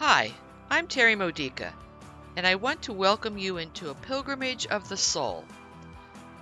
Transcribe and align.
Hi, 0.00 0.32
I'm 0.70 0.86
Terry 0.86 1.16
Modica, 1.16 1.74
and 2.36 2.46
I 2.46 2.54
want 2.54 2.82
to 2.82 2.92
welcome 2.92 3.36
you 3.36 3.56
into 3.56 3.90
a 3.90 3.96
pilgrimage 3.96 4.64
of 4.68 4.88
the 4.88 4.96
soul, 4.96 5.44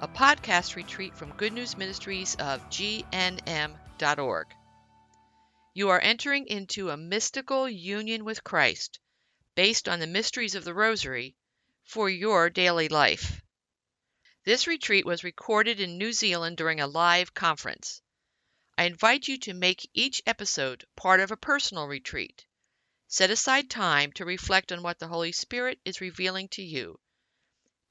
a 0.02 0.06
podcast 0.06 0.76
retreat 0.76 1.16
from 1.16 1.32
Good 1.38 1.54
News 1.54 1.74
Ministries 1.74 2.34
of 2.34 2.60
GNM.org. 2.68 4.46
You 5.72 5.88
are 5.88 5.98
entering 5.98 6.46
into 6.48 6.90
a 6.90 6.98
mystical 6.98 7.66
union 7.66 8.26
with 8.26 8.44
Christ 8.44 9.00
based 9.54 9.88
on 9.88 10.00
the 10.00 10.06
mysteries 10.06 10.54
of 10.54 10.64
the 10.64 10.74
Rosary 10.74 11.34
for 11.82 12.10
your 12.10 12.50
daily 12.50 12.88
life. 12.88 13.40
This 14.44 14.66
retreat 14.66 15.06
was 15.06 15.24
recorded 15.24 15.80
in 15.80 15.96
New 15.96 16.12
Zealand 16.12 16.58
during 16.58 16.80
a 16.80 16.86
live 16.86 17.32
conference. 17.32 18.02
I 18.76 18.84
invite 18.84 19.28
you 19.28 19.38
to 19.38 19.54
make 19.54 19.88
each 19.94 20.22
episode 20.26 20.84
part 20.94 21.20
of 21.20 21.30
a 21.30 21.38
personal 21.38 21.86
retreat. 21.86 22.44
Set 23.08 23.30
aside 23.30 23.70
time 23.70 24.10
to 24.12 24.24
reflect 24.24 24.72
on 24.72 24.82
what 24.82 24.98
the 24.98 25.06
Holy 25.06 25.30
Spirit 25.30 25.78
is 25.84 26.00
revealing 26.00 26.48
to 26.48 26.62
you. 26.62 26.98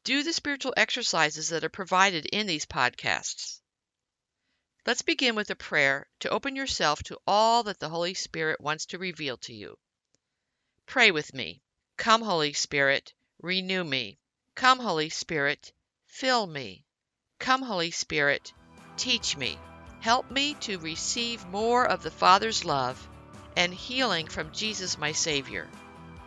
Do 0.04 0.24
the 0.24 0.34
spiritual 0.34 0.74
exercises 0.76 1.50
that 1.50 1.64
are 1.64 1.70
provided 1.70 2.26
in 2.26 2.48
these 2.48 2.66
podcasts. 2.66 3.62
Let's 4.86 5.04
begin 5.04 5.34
with 5.36 5.50
a 5.50 5.56
prayer 5.56 6.10
to 6.20 6.30
open 6.30 6.58
yourself 6.58 7.02
to 7.04 7.18
all 7.26 7.64
that 7.64 7.80
the 7.80 7.88
Holy 7.88 8.14
Spirit 8.14 8.60
wants 8.60 8.88
to 8.88 8.98
reveal 8.98 9.38
to 9.38 9.54
you. 9.54 9.80
Pray 10.86 11.12
with 11.12 11.34
me. 11.34 11.62
Come, 11.96 12.22
Holy 12.22 12.52
Spirit, 12.52 13.14
renew 13.40 13.86
me. 13.86 14.20
Come, 14.54 14.80
Holy 14.80 15.10
Spirit, 15.10 15.72
fill 16.08 16.46
me. 16.46 16.86
Come, 17.40 17.62
Holy 17.62 17.92
Spirit, 17.92 18.52
teach 18.98 19.38
me. 19.38 19.58
Help 20.02 20.30
me 20.30 20.56
to 20.56 20.78
receive 20.78 21.48
more 21.48 21.86
of 21.86 22.04
the 22.04 22.12
Father's 22.12 22.66
love 22.66 23.08
and 23.56 23.74
healing 23.74 24.28
from 24.28 24.52
Jesus, 24.52 24.98
my 24.98 25.12
Savior. 25.12 25.68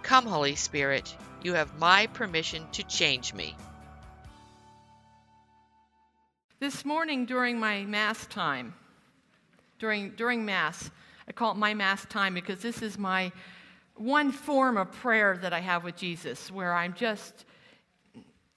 Come, 0.03 0.27
Holy 0.27 0.55
Spirit, 0.55 1.15
you 1.43 1.55
have 1.55 1.79
my 1.79 2.07
permission 2.09 2.67
to 2.73 2.83
change 2.85 3.35
me. 3.35 3.57
This 6.61 6.85
morning 6.85 7.27
during 7.27 7.61
my 7.61 7.85
Mass 7.85 8.27
time, 8.27 8.75
during, 9.79 10.11
during 10.11 10.45
Mass, 10.45 10.91
I 11.29 11.33
call 11.33 11.53
it 11.53 11.57
my 11.57 11.75
Mass 11.75 12.05
time 12.07 12.35
because 12.35 12.61
this 12.61 12.83
is 12.83 12.99
my 12.99 13.31
one 13.95 14.33
form 14.33 14.77
of 14.77 14.91
prayer 14.91 15.39
that 15.43 15.53
I 15.53 15.61
have 15.61 15.85
with 15.85 15.97
Jesus 15.97 16.51
where 16.51 16.75
I'm 16.75 16.95
just, 16.95 17.45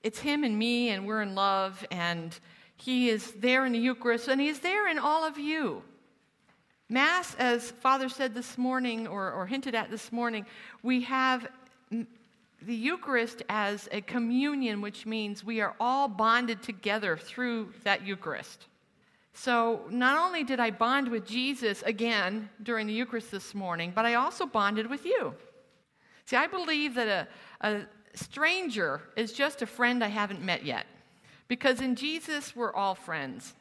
it's 0.04 0.20
Him 0.20 0.44
and 0.44 0.58
me, 0.58 0.90
and 0.90 1.06
we're 1.06 1.22
in 1.22 1.36
love, 1.36 1.86
and 1.92 2.38
He 2.76 3.10
is 3.10 3.32
there 3.34 3.66
in 3.66 3.74
the 3.74 3.80
Eucharist, 3.80 4.28
and 4.28 4.40
He's 4.40 4.60
there 4.60 4.88
in 4.88 4.98
all 4.98 5.24
of 5.24 5.38
you. 5.38 5.84
Mass, 6.92 7.36
as 7.36 7.72
Father 7.72 8.10
said 8.10 8.34
this 8.34 8.58
morning, 8.58 9.08
or, 9.08 9.32
or 9.32 9.48
hinted 9.48 9.76
at 9.76 9.90
this 9.90 10.12
morning, 10.12 10.46
we 10.84 11.00
have 11.04 11.48
the 11.90 12.76
Eucharist 12.76 13.44
as 13.48 13.88
a 13.94 14.02
communion, 14.02 14.82
which 14.82 15.06
means 15.06 15.42
we 15.42 15.62
are 15.62 15.74
all 15.80 16.10
bonded 16.10 16.62
together 16.62 17.16
through 17.16 17.72
that 17.86 18.06
Eucharist. 18.06 18.66
So, 19.34 19.84
not 19.90 20.18
only 20.18 20.44
did 20.44 20.60
I 20.60 20.70
bond 20.70 21.08
with 21.08 21.26
Jesus 21.26 21.82
again 21.84 22.50
during 22.62 22.88
the 22.88 22.94
Eucharist 22.94 23.32
this 23.32 23.56
morning, 23.56 23.94
but 23.96 24.06
I 24.06 24.16
also 24.16 24.46
bonded 24.46 24.90
with 24.90 25.06
you. 25.06 25.34
See, 26.26 26.36
I 26.36 26.48
believe 26.48 26.96
that 26.96 27.08
a, 27.62 27.66
a 27.66 27.86
stranger 28.16 29.00
is 29.16 29.32
just 29.32 29.62
a 29.62 29.66
friend 29.66 30.04
I 30.04 30.10
haven't 30.10 30.42
met 30.42 30.66
yet. 30.66 30.88
Because 31.48 31.80
in 31.80 31.96
Jesus, 31.96 32.54
we're 32.54 32.74
all 32.74 32.96
friends, 32.96 33.54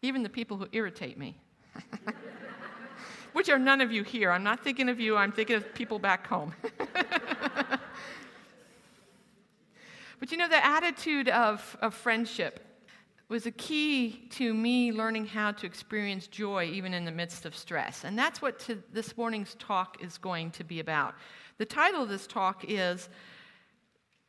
even 0.00 0.22
the 0.22 0.28
people 0.28 0.58
who 0.58 0.68
irritate 0.70 1.18
me. 1.18 1.40
Which 3.32 3.48
are 3.48 3.58
none 3.58 3.80
of 3.80 3.90
you 3.90 4.02
here. 4.02 4.30
I'm 4.30 4.44
not 4.44 4.62
thinking 4.62 4.88
of 4.88 5.00
you, 5.00 5.16
I'm 5.16 5.32
thinking 5.32 5.56
of 5.56 5.74
people 5.74 5.98
back 5.98 6.26
home. 6.26 6.54
but 10.20 10.30
you 10.30 10.36
know, 10.36 10.48
the 10.48 10.64
attitude 10.64 11.28
of, 11.28 11.76
of 11.80 11.94
friendship 11.94 12.60
was 13.28 13.46
a 13.46 13.50
key 13.50 14.26
to 14.30 14.52
me 14.52 14.92
learning 14.92 15.26
how 15.26 15.50
to 15.50 15.66
experience 15.66 16.26
joy 16.26 16.64
even 16.72 16.92
in 16.92 17.04
the 17.04 17.10
midst 17.10 17.46
of 17.46 17.56
stress. 17.56 18.04
And 18.04 18.18
that's 18.18 18.42
what 18.42 18.58
to, 18.60 18.82
this 18.92 19.16
morning's 19.16 19.54
talk 19.56 19.96
is 20.02 20.18
going 20.18 20.50
to 20.52 20.64
be 20.64 20.80
about. 20.80 21.14
The 21.58 21.64
title 21.64 22.02
of 22.02 22.08
this 22.08 22.26
talk 22.26 22.64
is 22.68 23.08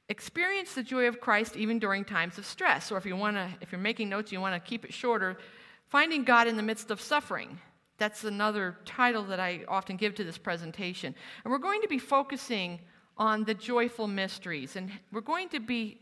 Experience 0.07 0.73
the 0.73 0.83
Joy 0.83 1.07
of 1.07 1.19
Christ 1.19 1.57
even 1.57 1.79
during 1.79 2.05
times 2.05 2.37
of 2.37 2.45
stress. 2.45 2.91
Or 2.91 2.97
if 2.97 3.05
you 3.05 3.15
want 3.15 3.35
to, 3.37 3.49
if 3.59 3.71
you're 3.71 3.81
making 3.81 4.07
notes, 4.07 4.31
you 4.31 4.39
want 4.39 4.53
to 4.53 4.69
keep 4.69 4.85
it 4.85 4.93
shorter, 4.93 5.37
Finding 5.95 6.25
God 6.25 6.47
in 6.47 6.57
the 6.57 6.61
midst 6.61 6.91
of 6.91 6.99
suffering. 6.99 7.57
That's 7.99 8.25
another 8.25 8.75
title 8.83 9.23
that 9.27 9.39
I 9.39 9.61
often 9.69 9.95
give 9.95 10.13
to 10.15 10.25
this 10.25 10.37
presentation. 10.37 11.15
And 11.41 11.49
we're 11.53 11.57
going 11.57 11.81
to 11.83 11.87
be 11.87 11.99
focusing 11.99 12.81
on 13.17 13.45
the 13.45 13.53
joyful 13.53 14.05
mysteries. 14.05 14.75
And 14.75 14.91
we're 15.13 15.21
going 15.21 15.47
to 15.47 15.61
be, 15.61 16.01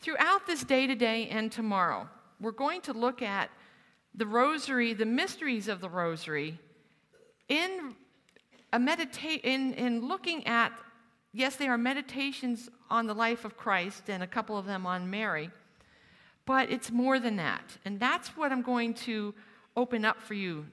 throughout 0.00 0.46
this 0.46 0.64
day 0.64 0.86
today 0.86 1.28
and 1.28 1.52
tomorrow, 1.52 2.08
we're 2.40 2.50
going 2.50 2.80
to 2.80 2.94
look 2.94 3.20
at 3.20 3.50
the 4.14 4.24
rosary, 4.24 4.94
the 4.94 5.04
mysteries 5.04 5.68
of 5.68 5.82
the 5.82 5.90
rosary, 5.90 6.58
in 7.50 7.94
a 8.72 8.78
medita- 8.78 9.44
in, 9.44 9.74
in 9.74 10.08
looking 10.08 10.46
at, 10.46 10.72
yes, 11.34 11.56
they 11.56 11.68
are 11.68 11.76
meditations 11.76 12.70
on 12.88 13.06
the 13.06 13.14
life 13.14 13.44
of 13.44 13.54
Christ 13.58 14.08
and 14.08 14.22
a 14.22 14.26
couple 14.26 14.56
of 14.56 14.64
them 14.64 14.86
on 14.86 15.10
Mary. 15.10 15.50
But 16.46 16.70
it's 16.70 16.90
more 16.90 17.18
than 17.18 17.36
that. 17.36 17.76
And 17.84 18.00
that's 18.00 18.28
what 18.28 18.52
I'm 18.52 18.62
going 18.62 18.94
to 18.94 19.34
open 19.76 20.04
up 20.04 20.20
for 20.22 20.34
you 20.34 20.66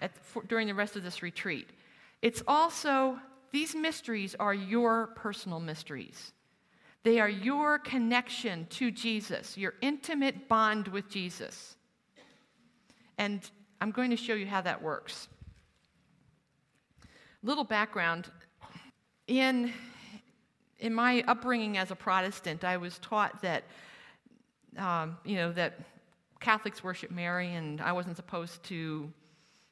at, 0.00 0.16
for, 0.16 0.42
during 0.42 0.68
the 0.68 0.74
rest 0.74 0.96
of 0.96 1.02
this 1.02 1.22
retreat. 1.22 1.68
It's 2.22 2.42
also, 2.46 3.18
these 3.50 3.74
mysteries 3.74 4.36
are 4.38 4.54
your 4.54 5.08
personal 5.08 5.60
mysteries. 5.60 6.32
They 7.02 7.20
are 7.20 7.28
your 7.28 7.78
connection 7.78 8.66
to 8.70 8.90
Jesus, 8.90 9.58
your 9.58 9.74
intimate 9.80 10.48
bond 10.48 10.88
with 10.88 11.08
Jesus. 11.10 11.76
And 13.18 13.40
I'm 13.80 13.90
going 13.90 14.10
to 14.10 14.16
show 14.16 14.34
you 14.34 14.46
how 14.46 14.60
that 14.62 14.82
works. 14.82 15.28
Little 17.42 17.64
background 17.64 18.30
in, 19.26 19.72
in 20.78 20.94
my 20.94 21.22
upbringing 21.28 21.76
as 21.76 21.90
a 21.90 21.94
Protestant, 21.94 22.64
I 22.64 22.78
was 22.78 22.98
taught 22.98 23.42
that 23.42 23.64
um, 24.78 25.18
you 25.24 25.36
know, 25.36 25.52
that 25.52 25.78
Catholics 26.40 26.82
worship 26.84 27.10
Mary, 27.10 27.54
and 27.54 27.80
I 27.80 27.92
wasn't 27.92 28.16
supposed 28.16 28.62
to 28.64 29.10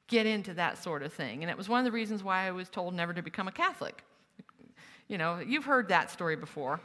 get 0.09 0.27
into 0.27 0.55
that 0.55 0.83
sort 0.83 1.03
of 1.03 1.13
thing. 1.13 1.43
And 1.43 1.51
it 1.51 1.57
was 1.57 1.69
one 1.69 1.79
of 1.79 1.85
the 1.85 1.93
reasons 1.93 2.23
why 2.23 2.47
I 2.47 2.51
was 2.51 2.69
told 2.69 2.95
never 2.95 3.13
to 3.13 3.23
become 3.23 3.49
a 3.49 3.53
Catholic. 3.53 4.03
You 5.09 5.19
know, 5.19 5.41
you've 5.41 5.65
heard 5.65 5.89
that 5.89 6.11
story 6.11 6.37
before. 6.37 6.81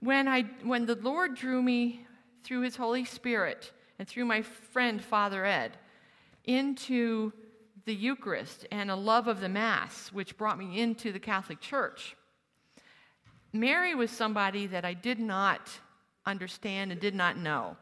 When, 0.00 0.26
I, 0.26 0.42
when 0.62 0.86
the 0.86 0.96
Lord 0.96 1.36
drew 1.36 1.62
me 1.62 2.06
through 2.42 2.62
His 2.62 2.76
Holy 2.76 3.04
Spirit 3.04 3.72
and 3.98 4.08
through 4.08 4.24
my 4.24 4.42
friend 4.42 5.02
Father 5.02 5.44
Ed 5.44 5.76
into 6.44 7.32
the 7.84 7.94
Eucharist 7.94 8.66
and 8.72 8.90
a 8.90 8.96
love 8.96 9.28
of 9.28 9.40
the 9.40 9.48
Mass, 9.48 10.10
which 10.12 10.36
brought 10.36 10.58
me 10.58 10.80
into 10.80 11.12
the 11.12 11.20
Catholic 11.20 11.60
Church, 11.60 12.16
Mary 13.52 13.94
was 13.94 14.10
somebody 14.10 14.66
that 14.66 14.84
I 14.84 14.94
did 14.94 15.20
not 15.20 15.68
understand 16.26 16.92
and 16.92 17.00
did 17.00 17.14
not 17.14 17.36
know. 17.36 17.76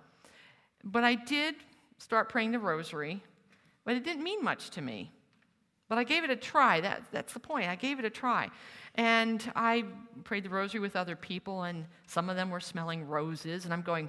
But 0.84 1.04
I 1.04 1.14
did 1.14 1.56
start 1.98 2.28
praying 2.28 2.52
the 2.52 2.58
rosary, 2.58 3.22
but 3.84 3.96
it 3.96 4.04
didn't 4.04 4.22
mean 4.22 4.42
much 4.42 4.70
to 4.70 4.82
me. 4.82 5.10
But 5.88 5.98
I 5.98 6.04
gave 6.04 6.22
it 6.22 6.30
a 6.30 6.36
try. 6.36 6.80
That, 6.80 7.02
that's 7.10 7.32
the 7.32 7.40
point. 7.40 7.68
I 7.68 7.74
gave 7.74 7.98
it 7.98 8.04
a 8.04 8.10
try. 8.10 8.48
And 8.94 9.50
I 9.56 9.84
prayed 10.24 10.44
the 10.44 10.48
rosary 10.48 10.80
with 10.80 10.94
other 10.94 11.16
people, 11.16 11.64
and 11.64 11.84
some 12.06 12.30
of 12.30 12.36
them 12.36 12.48
were 12.50 12.60
smelling 12.60 13.06
roses, 13.06 13.64
and 13.64 13.74
I'm 13.74 13.82
going, 13.82 14.08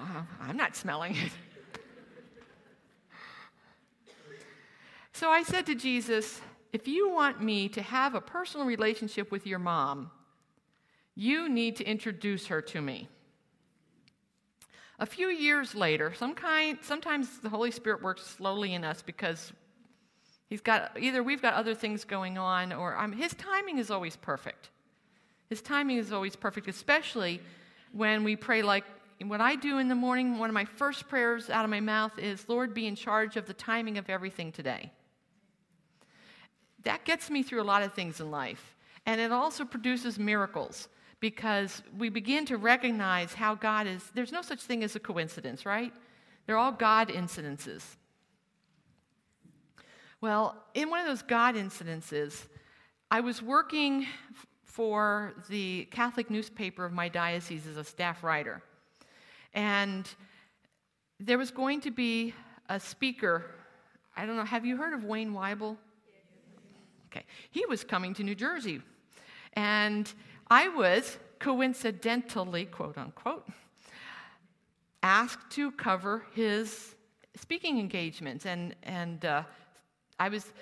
I'm 0.40 0.56
not 0.56 0.76
smelling 0.76 1.16
it. 1.16 1.32
so 5.12 5.30
I 5.30 5.42
said 5.42 5.66
to 5.66 5.74
Jesus, 5.74 6.40
if 6.72 6.86
you 6.86 7.10
want 7.10 7.42
me 7.42 7.68
to 7.70 7.82
have 7.82 8.14
a 8.14 8.20
personal 8.20 8.66
relationship 8.66 9.32
with 9.32 9.46
your 9.46 9.58
mom, 9.58 10.10
you 11.16 11.48
need 11.48 11.74
to 11.76 11.84
introduce 11.84 12.46
her 12.46 12.62
to 12.62 12.80
me. 12.80 13.08
A 14.98 15.06
few 15.06 15.28
years 15.28 15.74
later, 15.74 16.14
some 16.14 16.34
kind, 16.34 16.78
sometimes 16.82 17.40
the 17.40 17.48
Holy 17.48 17.70
Spirit 17.70 18.02
works 18.02 18.22
slowly 18.22 18.74
in 18.74 18.84
us 18.84 19.02
because 19.02 19.52
he's 20.48 20.60
got 20.60 20.92
either 20.98 21.22
we've 21.22 21.42
got 21.42 21.54
other 21.54 21.74
things 21.74 22.04
going 22.04 22.38
on 22.38 22.72
or 22.72 22.96
um, 22.96 23.12
his 23.12 23.34
timing 23.34 23.78
is 23.78 23.90
always 23.90 24.16
perfect. 24.16 24.70
His 25.48 25.60
timing 25.60 25.98
is 25.98 26.12
always 26.12 26.36
perfect, 26.36 26.68
especially 26.68 27.40
when 27.92 28.22
we 28.22 28.36
pray 28.36 28.62
like 28.62 28.84
what 29.24 29.40
I 29.40 29.56
do 29.56 29.78
in 29.78 29.88
the 29.88 29.94
morning. 29.94 30.38
One 30.38 30.48
of 30.48 30.54
my 30.54 30.64
first 30.64 31.08
prayers 31.08 31.50
out 31.50 31.64
of 31.64 31.70
my 31.70 31.80
mouth 31.80 32.18
is, 32.18 32.48
Lord, 32.48 32.72
be 32.72 32.86
in 32.86 32.94
charge 32.94 33.36
of 33.36 33.46
the 33.46 33.54
timing 33.54 33.98
of 33.98 34.08
everything 34.08 34.52
today 34.52 34.92
that 36.86 37.04
gets 37.04 37.28
me 37.30 37.42
through 37.42 37.60
a 37.60 37.64
lot 37.64 37.82
of 37.82 37.92
things 37.92 38.20
in 38.20 38.30
life. 38.30 38.76
And 39.04 39.20
it 39.20 39.32
also 39.32 39.64
produces 39.64 40.18
miracles 40.18 40.88
because 41.20 41.82
we 41.98 42.08
begin 42.08 42.44
to 42.46 42.56
recognize 42.56 43.34
how 43.34 43.54
God 43.54 43.86
is. 43.86 44.02
There's 44.14 44.32
no 44.32 44.42
such 44.42 44.62
thing 44.62 44.84
as 44.84 44.96
a 44.96 45.00
coincidence, 45.00 45.64
right? 45.64 45.92
They're 46.46 46.58
all 46.58 46.72
God 46.72 47.08
incidences. 47.08 47.82
Well, 50.20 50.56
in 50.74 50.90
one 50.90 51.00
of 51.00 51.06
those 51.06 51.22
God 51.22 51.54
incidences, 51.54 52.46
I 53.10 53.20
was 53.20 53.42
working 53.42 54.06
for 54.64 55.34
the 55.48 55.86
Catholic 55.90 56.30
newspaper 56.30 56.84
of 56.84 56.92
my 56.92 57.08
diocese 57.08 57.66
as 57.66 57.76
a 57.76 57.84
staff 57.84 58.22
writer. 58.22 58.62
And 59.54 60.08
there 61.18 61.38
was 61.38 61.50
going 61.50 61.80
to 61.82 61.90
be 61.90 62.34
a 62.68 62.78
speaker. 62.78 63.44
I 64.16 64.26
don't 64.26 64.36
know, 64.36 64.44
have 64.44 64.66
you 64.66 64.76
heard 64.76 64.92
of 64.92 65.04
Wayne 65.04 65.32
Weible? 65.32 65.76
Okay. 67.06 67.24
He 67.50 67.64
was 67.66 67.84
coming 67.84 68.12
to 68.14 68.22
New 68.22 68.34
Jersey. 68.34 68.82
And 69.54 70.12
I 70.48 70.68
was 70.68 71.18
coincidentally, 71.38 72.66
quote 72.66 72.96
unquote, 72.96 73.46
asked 75.02 75.50
to 75.52 75.72
cover 75.72 76.24
his 76.34 76.94
speaking 77.36 77.78
engagements. 77.78 78.46
And, 78.46 78.74
and 78.82 79.24
uh, 79.24 79.42
I 80.18 80.28
was 80.28 80.52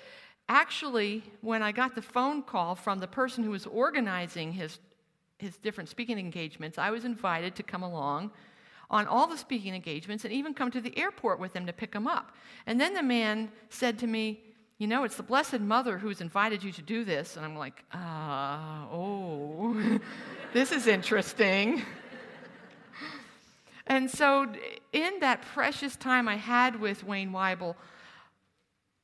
actually, 0.49 1.23
when 1.41 1.61
I 1.61 1.71
got 1.71 1.95
the 1.95 2.01
phone 2.01 2.41
call 2.41 2.75
from 2.75 2.99
the 2.99 3.07
person 3.07 3.43
who 3.43 3.51
was 3.51 3.65
organizing 3.65 4.53
his, 4.53 4.79
his 5.37 5.57
different 5.57 5.89
speaking 5.89 6.19
engagements, 6.19 6.77
I 6.77 6.89
was 6.91 7.05
invited 7.05 7.55
to 7.55 7.63
come 7.63 7.83
along 7.83 8.31
on 8.89 9.07
all 9.07 9.27
the 9.27 9.37
speaking 9.37 9.73
engagements 9.73 10.25
and 10.25 10.33
even 10.33 10.53
come 10.53 10.69
to 10.71 10.81
the 10.81 10.97
airport 10.97 11.39
with 11.39 11.55
him 11.55 11.65
to 11.65 11.73
pick 11.73 11.93
him 11.93 12.07
up. 12.07 12.35
And 12.67 12.79
then 12.79 12.93
the 12.93 13.03
man 13.03 13.51
said 13.69 13.97
to 13.99 14.07
me, 14.07 14.41
You 14.77 14.87
know, 14.87 15.05
it's 15.05 15.15
the 15.15 15.23
Blessed 15.23 15.61
Mother 15.61 15.97
who's 15.97 16.19
invited 16.19 16.63
you 16.63 16.71
to 16.73 16.81
do 16.81 17.05
this. 17.05 17.37
And 17.37 17.45
I'm 17.45 17.55
like, 17.55 17.83
uh, 17.93 18.85
Oh, 18.91 19.99
this 20.53 20.71
is 20.71 20.87
interesting. 20.87 21.81
And 23.87 24.09
so, 24.09 24.51
in 24.93 25.19
that 25.19 25.43
precious 25.43 25.95
time 25.95 26.27
I 26.27 26.37
had 26.37 26.81
with 26.81 27.03
Wayne 27.03 27.31
Weible, 27.31 27.75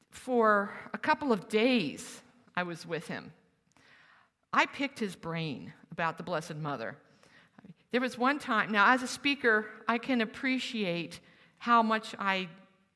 for 0.09 0.71
a 0.93 0.97
couple 0.97 1.31
of 1.31 1.47
days 1.47 2.21
I 2.55 2.63
was 2.63 2.85
with 2.85 3.07
him. 3.07 3.31
I 4.51 4.65
picked 4.65 4.99
his 4.99 5.15
brain 5.15 5.73
about 5.91 6.17
the 6.17 6.23
Blessed 6.23 6.55
Mother. 6.55 6.97
There 7.91 8.01
was 8.01 8.17
one 8.17 8.39
time, 8.39 8.71
now 8.71 8.91
as 8.91 9.03
a 9.03 9.07
speaker, 9.07 9.67
I 9.87 9.97
can 9.97 10.21
appreciate 10.21 11.19
how 11.57 11.83
much 11.83 12.15
I 12.17 12.47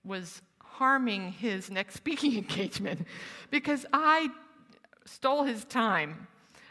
was 0.03 0.41
harming 0.77 1.31
his 1.31 1.71
next 1.71 1.95
speaking 2.01 2.37
engagement 2.37 3.05
because 3.49 3.85
I 3.93 4.29
stole 5.05 5.43
his 5.43 5.63
time, 5.65 6.27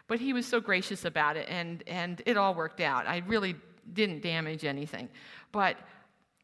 but 0.08 0.20
he 0.20 0.32
was 0.32 0.46
so 0.46 0.60
gracious 0.60 1.04
about 1.04 1.36
it 1.36 1.48
and, 1.48 1.82
and 1.86 2.22
it 2.26 2.36
all 2.36 2.54
worked 2.54 2.80
out. 2.80 3.06
I 3.06 3.22
really 3.26 3.56
didn't 3.92 4.22
damage 4.22 4.64
anything. 4.64 5.08
But 5.52 5.76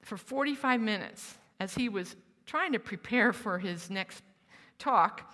for 0.02 0.16
45 0.16 0.80
minutes, 0.80 1.34
as 1.58 1.74
he 1.74 1.88
was 1.88 2.16
trying 2.46 2.72
to 2.72 2.78
prepare 2.78 3.32
for 3.32 3.58
his 3.58 3.90
next 3.90 4.22
talk, 4.78 5.32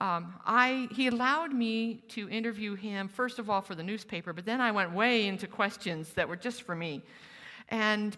um, 0.00 0.34
I, 0.46 0.88
he 0.92 1.08
allowed 1.08 1.52
me 1.52 2.02
to 2.08 2.28
interview 2.28 2.74
him, 2.74 3.08
first 3.08 3.38
of 3.38 3.50
all, 3.50 3.60
for 3.60 3.74
the 3.74 3.82
newspaper, 3.82 4.32
but 4.32 4.44
then 4.44 4.60
I 4.60 4.70
went 4.70 4.92
way 4.92 5.26
into 5.26 5.46
questions 5.46 6.12
that 6.12 6.28
were 6.28 6.36
just 6.36 6.62
for 6.62 6.74
me. 6.74 7.02
And 7.68 8.16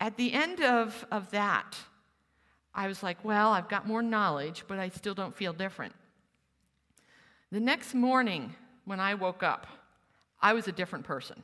at 0.00 0.16
the 0.16 0.32
end 0.32 0.60
of, 0.60 1.06
of 1.10 1.30
that, 1.30 1.76
I 2.76 2.86
was 2.86 3.02
like, 3.02 3.24
well, 3.24 3.50
I've 3.50 3.68
got 3.68 3.88
more 3.88 4.02
knowledge, 4.02 4.64
but 4.68 4.78
I 4.78 4.90
still 4.90 5.14
don't 5.14 5.34
feel 5.34 5.54
different. 5.54 5.94
The 7.50 7.58
next 7.58 7.94
morning, 7.94 8.54
when 8.84 9.00
I 9.00 9.14
woke 9.14 9.42
up, 9.42 9.66
I 10.40 10.52
was 10.52 10.68
a 10.68 10.72
different 10.72 11.06
person. 11.06 11.42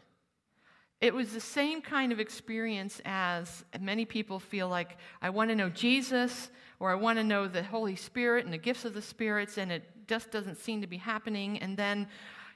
It 1.00 1.14
was 1.14 1.32
the 1.32 1.40
same 1.40 1.80
kind 1.80 2.12
of 2.12 2.20
experience 2.20 3.00
as 3.06 3.64
many 3.80 4.04
people 4.04 4.38
feel 4.38 4.68
like 4.68 4.98
I 5.22 5.30
want 5.30 5.48
to 5.50 5.56
know 5.56 5.70
Jesus 5.70 6.50
or 6.78 6.92
I 6.92 6.96
want 6.96 7.18
to 7.18 7.24
know 7.24 7.48
the 7.48 7.62
Holy 7.62 7.96
Spirit 7.96 8.44
and 8.44 8.52
the 8.52 8.58
gifts 8.58 8.84
of 8.84 8.92
the 8.92 9.02
spirits, 9.02 9.56
and 9.56 9.72
it 9.72 9.84
just 10.06 10.30
doesn't 10.30 10.58
seem 10.58 10.82
to 10.82 10.86
be 10.86 10.98
happening. 10.98 11.58
And 11.60 11.76
then 11.76 12.08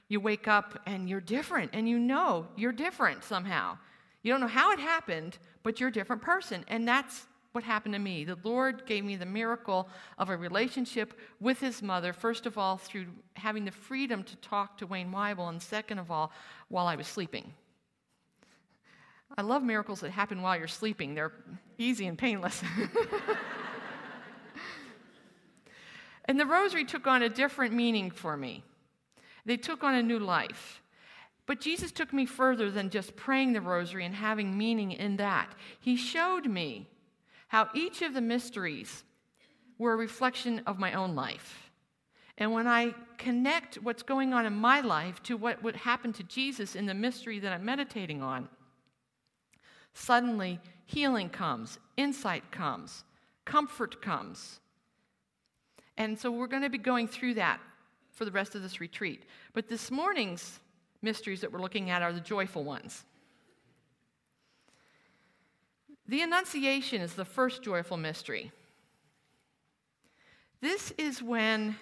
you 0.07 0.19
wake 0.19 0.47
up 0.47 0.79
and 0.85 1.09
you're 1.09 1.19
different, 1.19 1.71
and 1.73 1.89
you 1.89 1.97
know 1.97 2.47
you're 2.55 2.71
different 2.71 3.23
somehow. 3.23 3.77
You 4.21 4.31
don't 4.31 4.41
know 4.41 4.47
how 4.47 4.71
it 4.71 4.79
happened, 4.79 5.39
but 5.63 5.79
you're 5.79 5.89
a 5.89 5.93
different 5.93 6.21
person. 6.21 6.63
And 6.67 6.87
that's 6.87 7.25
what 7.51 7.63
happened 7.63 7.93
to 7.93 7.99
me. 7.99 8.23
The 8.23 8.37
Lord 8.43 8.85
gave 8.85 9.03
me 9.03 9.15
the 9.15 9.25
miracle 9.25 9.89
of 10.17 10.29
a 10.29 10.37
relationship 10.37 11.13
with 11.39 11.59
His 11.59 11.81
mother, 11.81 12.13
first 12.13 12.45
of 12.45 12.57
all, 12.57 12.77
through 12.77 13.07
having 13.35 13.65
the 13.65 13.71
freedom 13.71 14.23
to 14.23 14.35
talk 14.37 14.77
to 14.77 14.87
Wayne 14.87 15.11
Weible, 15.11 15.47
and 15.47 15.61
second 15.61 15.99
of 15.99 16.11
all, 16.11 16.31
while 16.69 16.87
I 16.87 16.95
was 16.95 17.07
sleeping. 17.07 17.53
I 19.37 19.41
love 19.41 19.63
miracles 19.63 19.99
that 20.01 20.11
happen 20.11 20.41
while 20.41 20.57
you're 20.57 20.67
sleeping, 20.67 21.15
they're 21.15 21.33
easy 21.77 22.07
and 22.07 22.17
painless. 22.17 22.63
and 26.25 26.39
the 26.39 26.45
rosary 26.45 26.85
took 26.85 27.07
on 27.07 27.23
a 27.23 27.29
different 27.29 27.73
meaning 27.73 28.11
for 28.11 28.37
me, 28.37 28.63
they 29.45 29.57
took 29.57 29.83
on 29.83 29.95
a 29.95 30.03
new 30.03 30.19
life. 30.19 30.81
But 31.47 31.61
Jesus 31.61 31.93
took 31.93 32.11
me 32.11 32.25
further 32.25 32.69
than 32.69 32.89
just 32.89 33.15
praying 33.15 33.53
the 33.53 33.61
rosary 33.61 34.05
and 34.05 34.13
having 34.13 34.57
meaning 34.57 34.91
in 34.91 35.15
that. 35.15 35.55
He 35.79 35.95
showed 35.95 36.45
me 36.45 36.89
how 37.47 37.69
each 37.73 38.01
of 38.01 38.13
the 38.13 38.21
mysteries 38.21 39.03
were 39.77 39.93
a 39.93 39.97
reflection 39.97 40.61
of 40.65 40.79
my 40.79 40.93
own 40.93 41.15
life. 41.15 41.71
And 42.37 42.51
when 42.51 42.67
I 42.67 42.93
connect 43.17 43.75
what's 43.75 44.03
going 44.03 44.33
on 44.33 44.45
in 44.45 44.53
my 44.53 44.81
life 44.81 45.23
to 45.23 45.37
what 45.37 45.63
would 45.63 45.75
happen 45.75 46.13
to 46.13 46.23
Jesus 46.23 46.75
in 46.75 46.85
the 46.85 46.93
mystery 46.93 47.39
that 47.39 47.51
I'm 47.51 47.65
meditating 47.65 48.21
on, 48.21 48.47
Suddenly, 49.97 50.59
healing 50.85 51.27
comes, 51.27 51.79
insight 51.97 52.51
comes, 52.51 53.03
comfort 53.45 53.99
comes. 53.99 54.59
And 55.97 56.19
so 56.19 56.29
we're 56.29 56.45
going 56.45 56.61
to 56.61 56.69
be 56.69 56.77
going 56.77 57.07
through 57.07 57.33
that 57.33 57.59
for 58.11 58.23
the 58.23 58.31
rest 58.31 58.53
of 58.53 58.61
this 58.61 58.79
retreat. 58.79 59.23
But 59.53 59.67
this 59.67 59.89
morning's 59.89 60.59
mysteries 61.01 61.41
that 61.41 61.51
we're 61.51 61.61
looking 61.61 61.89
at 61.89 62.03
are 62.03 62.13
the 62.13 62.19
joyful 62.19 62.63
ones. 62.63 63.05
The 66.07 66.21
Annunciation 66.21 67.01
is 67.01 67.13
the 67.13 67.25
first 67.25 67.61
joyful 67.61 67.97
mystery. 67.97 68.51
This 70.61 70.91
is 70.97 71.21
when, 71.21 71.75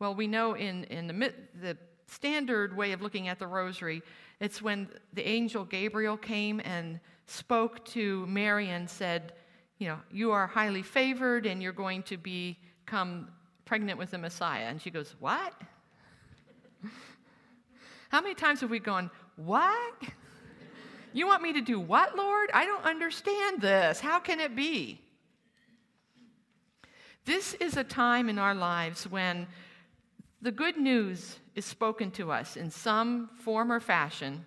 well, 0.00 0.14
we 0.14 0.26
know 0.26 0.54
in, 0.54 0.84
in 0.84 1.06
the, 1.06 1.32
the 1.60 1.76
standard 2.08 2.76
way 2.76 2.90
of 2.92 3.00
looking 3.00 3.28
at 3.28 3.38
the 3.38 3.46
rosary, 3.46 4.02
it's 4.40 4.60
when 4.60 4.88
the 5.12 5.26
angel 5.26 5.64
Gabriel 5.64 6.16
came 6.16 6.60
and 6.64 6.98
spoke 7.26 7.84
to 7.86 8.26
Mary 8.26 8.70
and 8.70 8.90
said, 8.90 9.34
You 9.78 9.88
know, 9.88 9.98
you 10.10 10.32
are 10.32 10.48
highly 10.48 10.82
favored 10.82 11.46
and 11.46 11.62
you're 11.62 11.72
going 11.72 12.02
to 12.04 12.16
become 12.16 13.28
pregnant 13.64 13.98
with 13.98 14.10
the 14.10 14.18
Messiah. 14.18 14.64
And 14.64 14.82
she 14.82 14.90
goes, 14.90 15.14
What? 15.20 15.54
How 18.08 18.20
many 18.20 18.34
times 18.34 18.62
have 18.62 18.70
we 18.70 18.80
gone, 18.80 19.12
What? 19.36 20.02
You 21.12 21.26
want 21.26 21.42
me 21.42 21.52
to 21.54 21.60
do 21.60 21.80
what, 21.80 22.16
Lord? 22.16 22.50
I 22.54 22.64
don't 22.64 22.84
understand 22.84 23.60
this. 23.60 24.00
How 24.00 24.20
can 24.20 24.38
it 24.40 24.54
be? 24.54 25.00
This 27.24 27.54
is 27.54 27.76
a 27.76 27.84
time 27.84 28.28
in 28.28 28.38
our 28.38 28.54
lives 28.54 29.06
when 29.08 29.46
the 30.40 30.52
good 30.52 30.76
news 30.76 31.38
is 31.54 31.64
spoken 31.64 32.10
to 32.12 32.32
us 32.32 32.56
in 32.56 32.70
some 32.70 33.28
form 33.40 33.70
or 33.70 33.80
fashion, 33.80 34.44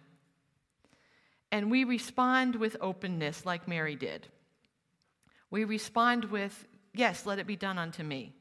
and 1.51 1.69
we 1.69 1.83
respond 1.83 2.55
with 2.55 2.75
openness 2.81 3.45
like 3.45 3.67
Mary 3.67 3.95
did. 3.95 4.27
We 5.51 5.65
respond 5.65 6.25
with, 6.25 6.65
Yes, 6.95 7.25
let 7.25 7.39
it 7.39 7.47
be 7.47 7.55
done 7.55 7.77
unto 7.77 8.03
me, 8.03 8.33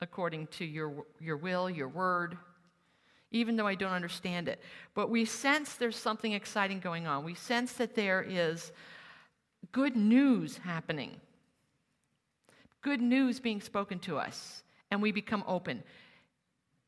according 0.00 0.48
to 0.48 0.64
your, 0.64 1.04
your 1.20 1.36
will, 1.36 1.70
your 1.70 1.88
word, 1.88 2.36
even 3.30 3.56
though 3.56 3.66
I 3.66 3.74
don't 3.74 3.92
understand 3.92 4.48
it. 4.48 4.60
But 4.94 5.10
we 5.10 5.24
sense 5.24 5.74
there's 5.74 5.96
something 5.96 6.32
exciting 6.32 6.80
going 6.80 7.06
on. 7.06 7.24
We 7.24 7.34
sense 7.34 7.72
that 7.74 7.94
there 7.94 8.24
is 8.28 8.72
good 9.72 9.96
news 9.96 10.58
happening, 10.58 11.20
good 12.82 13.00
news 13.00 13.40
being 13.40 13.60
spoken 13.60 13.98
to 14.00 14.18
us, 14.18 14.62
and 14.90 15.00
we 15.00 15.12
become 15.12 15.44
open. 15.46 15.82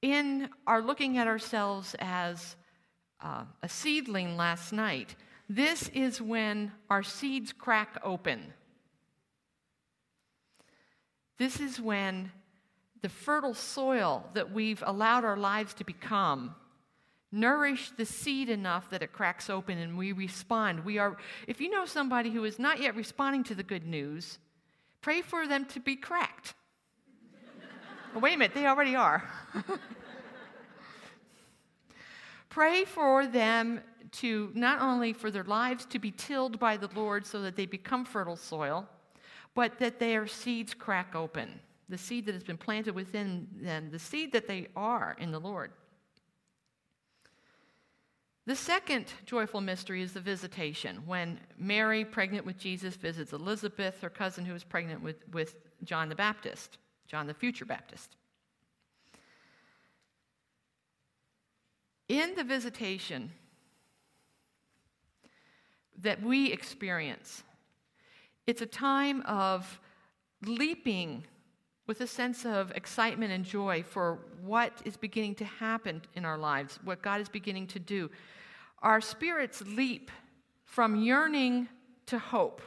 In 0.01 0.49
our 0.67 0.83
looking 0.83 1.19
at 1.19 1.29
ourselves 1.29 1.95
as 2.01 2.57
uh, 3.21 3.45
a 3.63 3.69
seedling 3.69 4.37
last 4.37 4.73
night, 4.73 5.15
this 5.49 5.89
is 5.91 6.21
when 6.21 6.73
our 6.91 7.03
seeds 7.03 7.53
crack 7.53 8.01
open. 8.03 8.53
This 11.39 11.61
is 11.61 11.81
when 11.81 12.33
the 13.03 13.09
fertile 13.09 13.55
soil 13.55 14.25
that 14.35 14.53
we've 14.53 14.83
allowed 14.87 15.25
our 15.25 15.37
lives 15.37 15.75
to 15.75 15.85
become 15.85 16.55
nourish 17.33 17.91
the 17.97 18.05
seed 18.05 18.51
enough 18.51 18.91
that 18.91 19.03
it 19.03 19.13
cracks 19.13 19.49
open 19.49 19.79
and 19.79 19.97
we 19.97 20.13
respond. 20.13 20.85
We 20.85 20.99
are 20.99 21.17
if 21.49 21.61
you 21.61 21.71
know 21.71 21.87
somebody 21.87 22.31
who 22.31 22.45
is 22.45 22.59
not 22.59 22.81
yet 22.81 22.95
responding 22.95 23.43
to 23.45 23.55
the 23.55 23.63
good 23.63 23.87
news, 23.87 24.39
pray 25.01 25.23
for 25.23 25.49
them 25.49 25.65
to 25.67 25.81
be 25.81 25.97
cracked. 25.97 26.55
wait 28.15 28.35
a 28.35 28.37
minute, 28.37 28.55
they 28.55 28.67
already 28.67 28.95
are. 28.95 29.29
pray 32.51 32.85
for 32.85 33.27
them 33.27 33.81
to 34.13 34.51
not 34.55 34.83
only 34.83 35.15
for 35.15 35.31
their 35.31 35.45
lives 35.45 35.87
to 35.87 35.99
be 35.99 36.11
tilled 36.11 36.59
by 36.59 36.77
the 36.77 36.91
Lord 36.95 37.25
so 37.27 37.41
that 37.41 37.57
they 37.57 37.65
become 37.65 38.05
fertile 38.05 38.37
soil, 38.37 38.87
but 39.55 39.79
that 39.79 39.99
their 39.99 40.27
seeds 40.27 40.75
crack 40.75 41.15
open. 41.15 41.61
The 41.93 41.99
seed 41.99 42.25
that 42.25 42.33
has 42.33 42.43
been 42.43 42.57
planted 42.57 42.95
within 42.95 43.47
them, 43.61 43.91
the 43.91 43.99
seed 43.99 44.33
that 44.33 44.49
they 44.49 44.67
are 44.75 45.15
in 45.19 45.31
the 45.31 45.39
Lord. 45.39 45.73
The 48.47 48.57
second 48.57 49.13
joyful 49.27 49.61
mystery 49.61 50.01
is 50.01 50.15
the 50.15 50.21
visitation, 50.21 51.03
when 51.05 51.39
Mary, 51.59 52.03
pregnant 52.03 52.47
with 52.47 52.57
Jesus, 52.57 52.97
visits 52.97 53.35
Elizabeth, 53.35 54.01
her 54.01 54.09
cousin 54.09 54.47
who 54.47 54.55
was 54.55 54.65
pregnant 54.65 55.03
with, 55.03 55.17
with 55.35 55.57
John 55.85 56.09
the 56.09 56.15
Baptist, 56.15 56.79
John 57.07 57.27
the 57.27 57.35
future 57.35 57.67
Baptist. 57.67 58.17
In 62.09 62.35
the 62.37 62.45
visitation 62.45 63.33
that 66.01 66.23
we 66.23 66.51
experience, 66.51 67.43
it's 68.47 68.63
a 68.63 68.67
time 68.67 69.21
of 69.27 69.79
leaping 70.47 71.25
with 71.87 72.01
a 72.01 72.07
sense 72.07 72.45
of 72.45 72.71
excitement 72.73 73.33
and 73.33 73.45
joy 73.45 73.83
for 73.83 74.19
what 74.41 74.73
is 74.85 74.97
beginning 74.97 75.35
to 75.37 75.45
happen 75.45 76.03
in 76.15 76.25
our 76.25 76.39
lives, 76.39 76.79
what 76.85 77.03
God 77.03 77.21
is 77.21 77.29
beginning 77.29 77.67
to 77.69 77.79
do. 77.79 78.11
Our 78.83 79.01
spirits 79.01 79.63
leap 79.67 80.11
from 80.65 80.97
yearning 80.97 81.69
to 82.07 82.19
hope. 82.19 82.63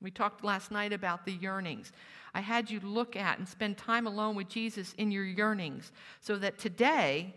We 0.00 0.10
talked 0.10 0.44
last 0.44 0.70
night 0.70 0.92
about 0.92 1.26
the 1.26 1.32
yearnings. 1.32 1.92
I 2.32 2.40
had 2.40 2.70
you 2.70 2.80
look 2.80 3.16
at 3.16 3.38
and 3.38 3.48
spend 3.48 3.76
time 3.76 4.06
alone 4.06 4.34
with 4.34 4.48
Jesus 4.48 4.94
in 4.96 5.10
your 5.10 5.24
yearnings 5.24 5.92
so 6.20 6.36
that 6.36 6.58
today 6.58 7.34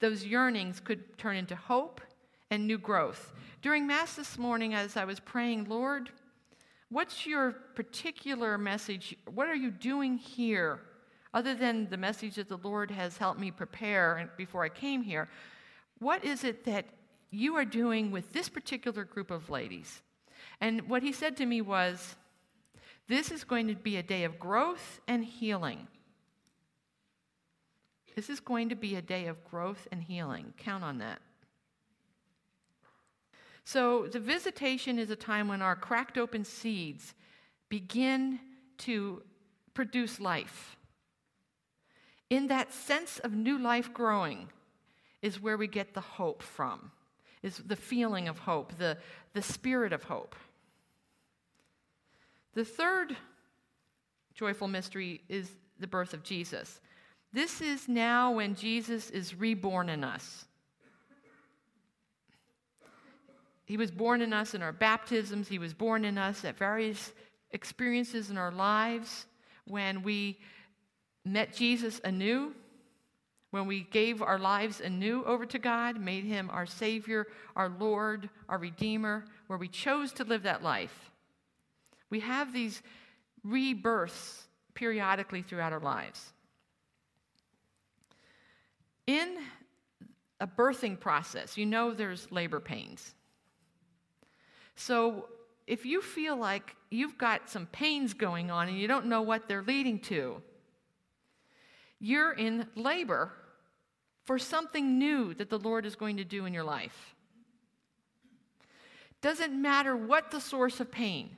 those 0.00 0.24
yearnings 0.24 0.80
could 0.80 1.18
turn 1.18 1.36
into 1.36 1.56
hope 1.56 2.00
and 2.50 2.66
new 2.66 2.78
growth. 2.78 3.32
During 3.62 3.86
Mass 3.86 4.14
this 4.14 4.38
morning, 4.38 4.74
as 4.74 4.96
I 4.96 5.04
was 5.04 5.20
praying, 5.20 5.64
Lord, 5.68 6.10
what's 6.90 7.26
your 7.26 7.52
particular 7.74 8.58
message? 8.58 9.16
What 9.32 9.48
are 9.48 9.54
you 9.54 9.70
doing 9.70 10.16
here? 10.18 10.80
Other 11.34 11.54
than 11.54 11.90
the 11.90 11.96
message 11.96 12.36
that 12.36 12.48
the 12.48 12.56
Lord 12.58 12.90
has 12.90 13.18
helped 13.18 13.40
me 13.40 13.50
prepare 13.50 14.30
before 14.36 14.64
I 14.64 14.70
came 14.70 15.02
here, 15.02 15.28
what 15.98 16.24
is 16.24 16.44
it 16.44 16.64
that 16.64 16.86
you 17.30 17.56
are 17.56 17.64
doing 17.64 18.10
with 18.10 18.32
this 18.32 18.48
particular 18.48 19.04
group 19.04 19.30
of 19.30 19.50
ladies? 19.50 20.02
And 20.60 20.88
what 20.88 21.02
he 21.02 21.12
said 21.12 21.36
to 21.36 21.46
me 21.46 21.60
was, 21.60 22.16
This 23.08 23.30
is 23.30 23.44
going 23.44 23.68
to 23.68 23.74
be 23.74 23.96
a 23.96 24.02
day 24.02 24.24
of 24.24 24.38
growth 24.38 25.00
and 25.06 25.24
healing. 25.24 25.86
This 28.16 28.30
is 28.30 28.40
going 28.40 28.70
to 28.70 28.74
be 28.74 28.96
a 28.96 29.02
day 29.02 29.26
of 29.26 29.44
growth 29.44 29.86
and 29.92 30.02
healing. 30.02 30.54
Count 30.56 30.82
on 30.82 30.98
that. 30.98 31.20
So, 33.70 34.06
the 34.06 34.18
visitation 34.18 34.98
is 34.98 35.10
a 35.10 35.14
time 35.14 35.46
when 35.46 35.60
our 35.60 35.76
cracked 35.76 36.16
open 36.16 36.42
seeds 36.42 37.12
begin 37.68 38.40
to 38.78 39.22
produce 39.74 40.18
life. 40.18 40.78
In 42.30 42.46
that 42.46 42.72
sense 42.72 43.18
of 43.18 43.34
new 43.34 43.58
life 43.58 43.92
growing 43.92 44.48
is 45.20 45.42
where 45.42 45.58
we 45.58 45.66
get 45.66 45.92
the 45.92 46.00
hope 46.00 46.42
from, 46.42 46.92
is 47.42 47.58
the 47.58 47.76
feeling 47.76 48.26
of 48.26 48.38
hope, 48.38 48.72
the, 48.78 48.96
the 49.34 49.42
spirit 49.42 49.92
of 49.92 50.04
hope. 50.04 50.34
The 52.54 52.64
third 52.64 53.18
joyful 54.34 54.68
mystery 54.68 55.20
is 55.28 55.50
the 55.78 55.86
birth 55.86 56.14
of 56.14 56.22
Jesus. 56.22 56.80
This 57.34 57.60
is 57.60 57.86
now 57.86 58.32
when 58.32 58.54
Jesus 58.54 59.10
is 59.10 59.34
reborn 59.34 59.90
in 59.90 60.04
us. 60.04 60.47
He 63.68 63.76
was 63.76 63.90
born 63.90 64.22
in 64.22 64.32
us 64.32 64.54
in 64.54 64.62
our 64.62 64.72
baptisms. 64.72 65.46
He 65.46 65.58
was 65.58 65.74
born 65.74 66.06
in 66.06 66.16
us 66.16 66.42
at 66.42 66.56
various 66.56 67.12
experiences 67.50 68.30
in 68.30 68.38
our 68.38 68.50
lives 68.50 69.26
when 69.66 70.02
we 70.02 70.38
met 71.22 71.52
Jesus 71.52 72.00
anew, 72.02 72.54
when 73.50 73.66
we 73.66 73.82
gave 73.82 74.22
our 74.22 74.38
lives 74.38 74.80
anew 74.80 75.22
over 75.24 75.44
to 75.44 75.58
God, 75.58 76.00
made 76.00 76.24
him 76.24 76.48
our 76.50 76.64
Savior, 76.64 77.26
our 77.56 77.68
Lord, 77.68 78.30
our 78.48 78.56
Redeemer, 78.56 79.26
where 79.48 79.58
we 79.58 79.68
chose 79.68 80.14
to 80.14 80.24
live 80.24 80.44
that 80.44 80.62
life. 80.62 81.10
We 82.08 82.20
have 82.20 82.54
these 82.54 82.80
rebirths 83.44 84.46
periodically 84.72 85.42
throughout 85.42 85.74
our 85.74 85.80
lives. 85.80 86.32
In 89.06 89.36
a 90.40 90.46
birthing 90.46 90.98
process, 90.98 91.58
you 91.58 91.66
know 91.66 91.92
there's 91.92 92.32
labor 92.32 92.60
pains. 92.60 93.14
So 94.78 95.26
if 95.66 95.84
you 95.84 96.00
feel 96.00 96.36
like 96.36 96.76
you've 96.88 97.18
got 97.18 97.50
some 97.50 97.66
pains 97.66 98.14
going 98.14 98.48
on 98.48 98.68
and 98.68 98.78
you 98.78 98.86
don't 98.86 99.06
know 99.06 99.22
what 99.22 99.48
they're 99.48 99.62
leading 99.62 99.98
to, 100.02 100.40
you're 101.98 102.32
in 102.32 102.64
labor 102.76 103.32
for 104.24 104.38
something 104.38 104.96
new 104.96 105.34
that 105.34 105.50
the 105.50 105.58
Lord 105.58 105.84
is 105.84 105.96
going 105.96 106.18
to 106.18 106.24
do 106.24 106.46
in 106.46 106.54
your 106.54 106.62
life. 106.62 107.16
Doesn't 109.20 109.60
matter 109.60 109.96
what 109.96 110.30
the 110.30 110.40
source 110.40 110.78
of 110.78 110.92
pain. 110.92 111.36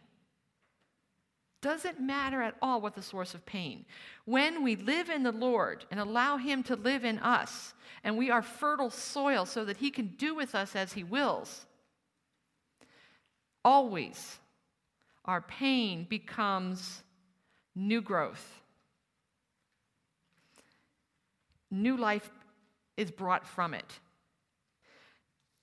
Doesn't 1.62 1.98
matter 1.98 2.42
at 2.42 2.56
all 2.60 2.82
what 2.82 2.94
the 2.94 3.02
source 3.02 3.32
of 3.32 3.46
pain. 3.46 3.86
When 4.26 4.62
we 4.62 4.76
live 4.76 5.08
in 5.08 5.22
the 5.22 5.32
Lord 5.32 5.86
and 5.90 5.98
allow 5.98 6.36
Him 6.36 6.62
to 6.64 6.76
live 6.76 7.06
in 7.06 7.18
us, 7.20 7.72
and 8.04 8.18
we 8.18 8.30
are 8.30 8.42
fertile 8.42 8.90
soil 8.90 9.46
so 9.46 9.64
that 9.64 9.78
He 9.78 9.90
can 9.90 10.08
do 10.18 10.34
with 10.34 10.54
us 10.54 10.76
as 10.76 10.92
He 10.92 11.04
wills, 11.04 11.64
Always, 13.64 14.38
our 15.24 15.42
pain 15.42 16.06
becomes 16.08 17.02
new 17.74 18.00
growth. 18.00 18.62
New 21.70 21.96
life 21.96 22.30
is 22.96 23.10
brought 23.10 23.46
from 23.46 23.74
it. 23.74 24.00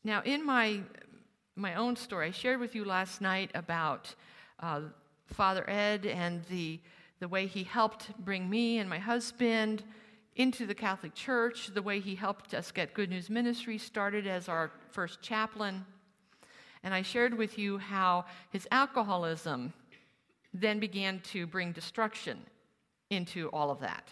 Now, 0.04 0.22
in 0.24 0.46
my, 0.46 0.82
my 1.56 1.76
own 1.76 1.96
story, 1.96 2.28
I 2.28 2.32
shared 2.32 2.60
with 2.60 2.76
you 2.76 2.86
last 2.86 3.20
night 3.20 3.52
about 3.56 4.14
uh, 4.60 4.82
Father 5.26 5.70
Ed 5.70 6.06
and 6.06 6.44
the, 6.46 6.80
the 7.20 7.28
way 7.28 7.46
he 7.46 7.64
helped 7.64 8.18
bring 8.24 8.50
me 8.50 8.78
and 8.78 8.90
my 8.90 9.00
husband 9.00 9.84
into 10.36 10.66
the 10.66 10.76
Catholic 10.76 11.16
Church, 11.16 11.72
the 11.74 11.82
way 11.82 12.00
he 12.00 12.16
helped 12.16 12.54
us 12.54 12.72
get 12.72 12.94
Good 12.94 13.10
News 13.10 13.30
Ministry 13.30 13.78
started 13.78 14.28
as 14.28 14.48
our 14.48 14.72
first 14.92 15.22
chaplain. 15.22 15.84
And 16.88 16.94
I 16.94 17.02
shared 17.02 17.34
with 17.34 17.60
you 17.60 17.80
how 17.80 18.24
his 18.50 18.66
alcoholism 18.72 19.74
then 20.54 20.80
began 20.80 21.20
to 21.34 21.46
bring 21.46 21.74
destruction 21.74 22.40
into 23.10 23.50
all 23.50 23.72
of 23.72 23.82
that. 23.82 24.08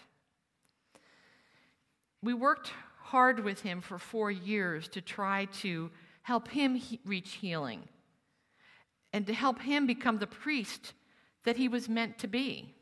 We 2.22 2.34
worked 2.34 2.72
hard 3.00 3.42
with 3.42 3.62
him 3.62 3.80
for 3.80 3.98
four 3.98 4.30
years 4.30 4.88
to 4.88 5.00
try 5.00 5.46
to 5.62 5.90
help 6.20 6.48
him 6.48 6.74
he- 6.74 7.00
reach 7.06 7.36
healing 7.36 7.88
and 9.10 9.26
to 9.26 9.32
help 9.32 9.62
him 9.62 9.86
become 9.86 10.18
the 10.18 10.26
priest 10.26 10.92
that 11.44 11.56
he 11.56 11.68
was 11.68 11.88
meant 11.88 12.18
to 12.18 12.26
be. 12.26 12.74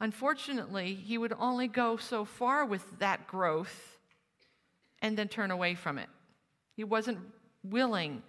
Unfortunately, 0.00 0.94
he 0.94 1.18
would 1.18 1.34
only 1.38 1.68
go 1.68 1.98
so 1.98 2.24
far 2.24 2.64
with 2.64 3.00
that 3.00 3.26
growth 3.26 3.98
and 5.02 5.18
then 5.18 5.28
turn 5.28 5.50
away 5.50 5.74
from 5.74 5.98
it. 5.98 6.08
He 6.74 6.84
wasn't 6.84 7.18
willing 7.62 8.22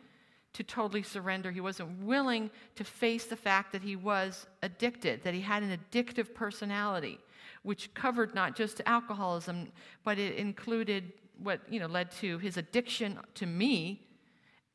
to 0.53 0.63
totally 0.63 1.03
surrender. 1.03 1.51
He 1.51 1.61
wasn't 1.61 2.03
willing 2.03 2.49
to 2.75 2.83
face 2.83 3.25
the 3.25 3.35
fact 3.35 3.71
that 3.71 3.81
he 3.81 3.95
was 3.95 4.47
addicted, 4.61 5.23
that 5.23 5.33
he 5.33 5.41
had 5.41 5.63
an 5.63 5.77
addictive 5.77 6.33
personality, 6.33 7.19
which 7.63 7.93
covered 7.93 8.35
not 8.35 8.55
just 8.55 8.81
alcoholism, 8.85 9.71
but 10.03 10.17
it 10.17 10.35
included 10.35 11.13
what 11.41 11.61
you 11.69 11.79
know 11.79 11.87
led 11.87 12.11
to 12.11 12.37
his 12.39 12.57
addiction 12.57 13.19
to 13.35 13.45
me, 13.45 14.05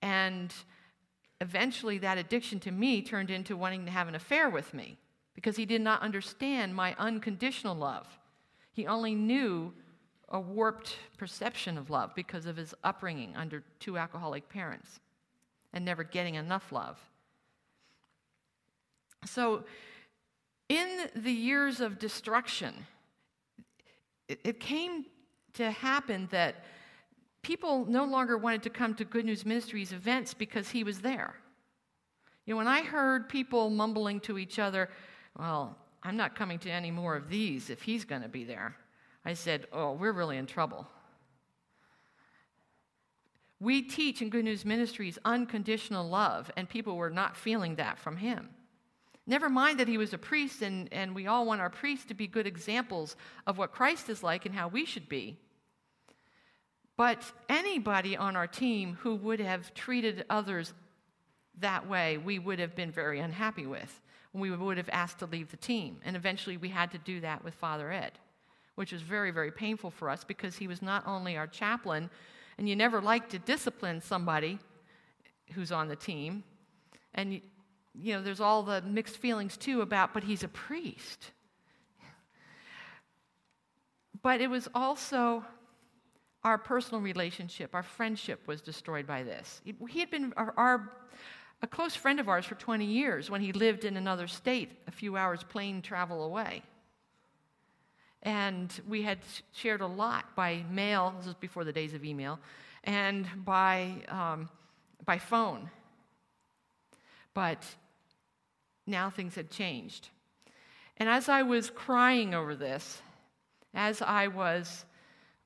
and 0.03 0.53
eventually 1.41 1.99
that 1.99 2.19
addiction 2.19 2.59
to 2.61 2.71
me 2.71 3.03
turned 3.03 3.31
into 3.31 3.57
wanting 3.57 3.85
to 3.85 3.91
have 3.91 4.09
an 4.09 4.15
affair 4.15 4.49
with 4.49 4.73
me 4.73 4.99
because 5.35 5.57
he 5.57 5.67
did 5.67 5.83
not 5.83 6.01
understand 6.01 6.75
my 6.75 6.97
unconditional 6.99 7.75
love. 7.75 8.07
He 8.73 8.87
only 8.87 9.15
knew 9.15 9.75
a 10.31 10.41
warped 10.41 10.97
perception 11.19 11.79
of 11.79 11.91
love 11.91 12.15
because 12.15 12.47
of 12.47 12.57
his 12.57 12.75
upbringing 12.83 13.37
under 13.37 13.63
two 13.79 13.99
alcoholic 13.99 14.49
parents 14.49 15.01
and 15.77 15.85
never 15.85 16.03
getting 16.03 16.37
enough 16.37 16.73
love. 16.73 16.99
So, 19.27 19.65
in 20.71 21.11
the 21.15 21.31
years 21.31 21.83
of 21.83 21.99
destruction, 21.99 22.75
it, 24.27 24.41
it 24.43 24.59
came 24.59 25.05
to 25.53 25.71
happen 25.71 26.29
that 26.31 26.65
people 27.43 27.85
no 27.85 28.05
longer 28.05 28.39
wanted 28.39 28.63
to 28.63 28.71
come 28.71 28.95
to 28.95 29.05
Good 29.05 29.27
News 29.27 29.45
Ministries 29.45 29.93
events 29.93 30.33
because 30.33 30.71
he 30.71 30.83
was 30.83 31.01
there. 31.01 31.35
You 32.47 32.55
know, 32.55 32.59
when 32.59 32.69
I 32.69 32.81
heard 32.81 33.29
people 33.29 33.69
mumbling 33.69 34.21
to 34.21 34.39
each 34.39 34.59
other, 34.59 34.89
well, 35.39 35.77
I'm 36.03 36.17
not 36.17 36.35
coming 36.35 36.59
to 36.61 36.71
any 36.71 36.91
more 36.91 37.17
of 37.17 37.29
these 37.29 37.69
if 37.69 37.83
he's 37.83 38.07
going 38.07 38.23
to 38.23 38.29
be 38.29 38.45
there, 38.45 38.75
I 39.27 39.35
said, 39.35 39.67
oh, 39.75 39.93
we're 39.93 40.13
really 40.13 40.39
in 40.39 40.47
trouble. 40.47 40.87
We 43.59 43.83
teach 43.83 44.21
in 44.21 44.29
Good 44.29 44.45
News 44.45 44.65
Ministries 44.65 45.19
unconditional 45.25 46.09
love, 46.09 46.51
and 46.57 46.69
people 46.69 46.97
were 46.97 47.11
not 47.11 47.37
feeling 47.37 47.77
that 47.77 47.99
from 47.99 48.17
him. 48.19 48.51
Never 49.27 49.49
mind 49.49 49.81
that 49.81 49.89
he 49.89 49.99
was 49.99 50.13
a 50.13 50.19
priest, 50.19 50.63
and, 50.63 50.93
and 50.93 51.15
we 51.15 51.27
all 51.27 51.47
want 51.47 51.61
our 51.61 51.71
priests 51.71 52.07
to 52.07 52.15
be 52.15 52.27
good 52.27 52.47
examples 52.47 53.17
of 53.47 53.59
what 53.59 53.73
Christ 53.73 54.09
is 54.09 54.23
like 54.23 54.47
and 54.47 54.55
how 54.55 54.69
we 54.69 54.85
should 54.85 55.09
be. 55.09 55.39
But 56.97 57.25
anybody 57.49 58.17
on 58.17 58.37
our 58.37 58.47
team 58.47 58.99
who 59.01 59.17
would 59.17 59.41
have 59.41 59.75
treated 59.75 60.25
others 60.31 60.73
that 61.59 61.89
way, 61.89 62.19
we 62.19 62.39
would 62.39 62.59
have 62.59 62.77
been 62.77 62.91
very 62.91 63.21
unhappy 63.21 63.67
with. 63.67 64.01
We 64.33 64.51
would 64.51 64.77
have 64.77 64.91
asked 64.93 65.19
to 65.21 65.27
leave 65.27 65.51
the 65.51 65.57
team. 65.57 65.99
And 66.05 66.15
eventually 66.15 66.57
we 66.57 66.69
had 66.69 66.91
to 66.93 66.99
do 66.99 67.21
that 67.21 67.43
with 67.43 67.55
Father 67.55 67.91
Ed, 67.91 68.13
which 68.75 68.93
was 68.93 69.03
very, 69.03 69.31
very 69.31 69.51
painful 69.51 69.91
for 69.91 70.11
us 70.11 70.25
because 70.25 70.57
he 70.57 70.69
was 70.69 70.83
not 70.83 71.07
only 71.07 71.37
our 71.37 71.47
chaplain, 71.47 72.11
and 72.59 72.69
you 72.69 72.77
never 72.77 73.01
like 73.01 73.29
to 73.31 73.39
discipline 73.39 74.01
somebody 74.01 74.59
who's 75.53 75.73
on 75.73 75.89
the 75.89 75.97
team. 75.97 76.43
And, 77.15 77.41
you 77.95 78.15
know, 78.15 78.23
there's 78.23 78.41
all 78.41 78.63
the 78.63 78.83
mixed 78.83 79.17
feelings 79.17 79.57
too 79.57 79.83
about, 79.83 80.15
but 80.15 80.25
he's 80.25 80.43
a 80.43 80.49
priest. 80.49 81.33
But 84.23 84.41
it 84.41 84.49
was 84.49 84.69
also 84.75 85.45
our 86.43 86.59
personal 86.59 87.01
relationship, 87.01 87.75
our 87.75 87.83
friendship 87.83 88.47
was 88.47 88.61
destroyed 88.61 89.07
by 89.07 89.23
this. 89.23 89.61
He 89.89 90.01
had 90.01 90.11
been 90.11 90.33
our, 90.37 90.55
our, 90.57 90.93
a 91.61 91.67
close 91.67 91.97
friend 91.97 92.21
of 92.21 92.29
ours 92.29 92.45
for 92.45 92.55
20 92.55 92.85
years 92.85 93.29
when 93.31 93.41
he 93.41 93.53
lived 93.53 93.85
in 93.85 93.97
another 93.97 94.29
state, 94.29 94.71
a 94.87 94.93
few 94.93 95.17
hours 95.17 95.43
plane 95.43 95.83
travel 95.83 96.23
away. 96.23 96.63
And 98.27 98.73
we 98.89 99.03
had 99.03 99.21
shared 99.53 99.81
a 99.81 99.87
lot 99.87 100.35
by 100.35 100.65
mail, 100.69 101.15
this 101.17 101.27
was 101.27 101.37
before 101.37 101.63
the 101.63 101.73
days 101.73 101.95
of 101.95 102.05
email, 102.05 102.41
and 102.83 103.25
by, 103.45 104.03
um, 104.09 104.49
by 105.05 105.17
phone. 105.17 105.71
But 107.35 107.65
now 108.85 109.11
things 109.11 109.37
had 109.37 109.49
changed. 109.49 110.09
And 110.97 111.09
as 111.09 111.29
I 111.29 111.43
was 111.43 111.71
crying 111.71 112.35
over 112.35 112.57
this, 112.57 113.01
as 113.75 114.03
I 114.03 114.27
was 114.27 114.85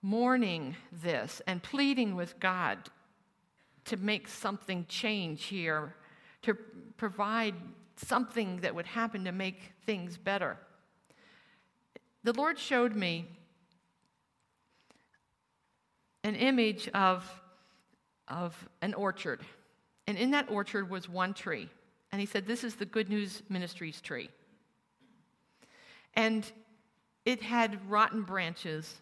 mourning 0.01 0.75
this 0.91 1.43
and 1.47 1.63
pleading 1.63 2.17
with 2.17 2.41
God 2.41 2.79
to 3.85 3.99
make 3.99 4.27
something 4.27 4.87
change 4.89 5.45
here, 5.45 5.95
to 6.43 6.55
provide 6.97 7.57
something 7.97 8.61
that 8.61 8.75
would 8.75 8.87
happen 8.87 9.25
to 9.25 9.33
make 9.33 9.73
things 9.85 10.17
better. 10.17 10.57
The 12.25 12.33
Lord 12.33 12.59
showed 12.59 12.95
me 12.95 13.27
an 16.23 16.35
image 16.35 16.89
of, 16.89 17.25
of 18.29 18.69
an 18.83 18.95
orchard. 18.95 19.41
And 20.07 20.19
in 20.19 20.33
that 20.33 20.51
orchard 20.51 20.91
was 20.91 21.09
one 21.09 21.35
tree. 21.35 21.69
And 22.13 22.21
he 22.21 22.27
said, 22.27 22.47
This 22.47 22.65
is 22.65 22.75
the 22.75 22.85
Good 22.85 23.09
News 23.09 23.43
Ministries 23.49 24.01
tree. 24.01 24.29
And 26.15 26.51
it 27.25 27.43
had 27.43 27.89
rotten 27.89 28.23
branches 28.23 29.01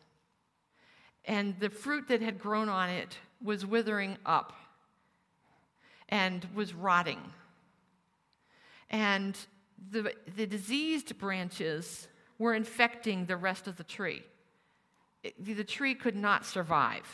and 1.29 1.61
the 1.61 1.69
fruit 1.69 2.09
that 2.09 2.23
had 2.23 2.39
grown 2.39 2.71
on 2.71 2.89
it 2.89 3.19
was 3.43 3.65
withering 3.67 4.17
up 4.25 4.55
and 6.09 6.45
was 6.55 6.73
rotting. 6.73 7.21
And 8.89 9.37
the, 9.91 10.15
the 10.37 10.47
diseased 10.47 11.19
branches 11.19 12.09
were 12.39 12.55
infecting 12.55 13.27
the 13.27 13.37
rest 13.37 13.67
of 13.67 13.77
the 13.77 13.85
tree. 13.85 14.23
It, 15.23 15.57
the 15.57 15.65
tree 15.65 15.95
could 15.95 16.17
not 16.17 16.47
survive. 16.47 17.07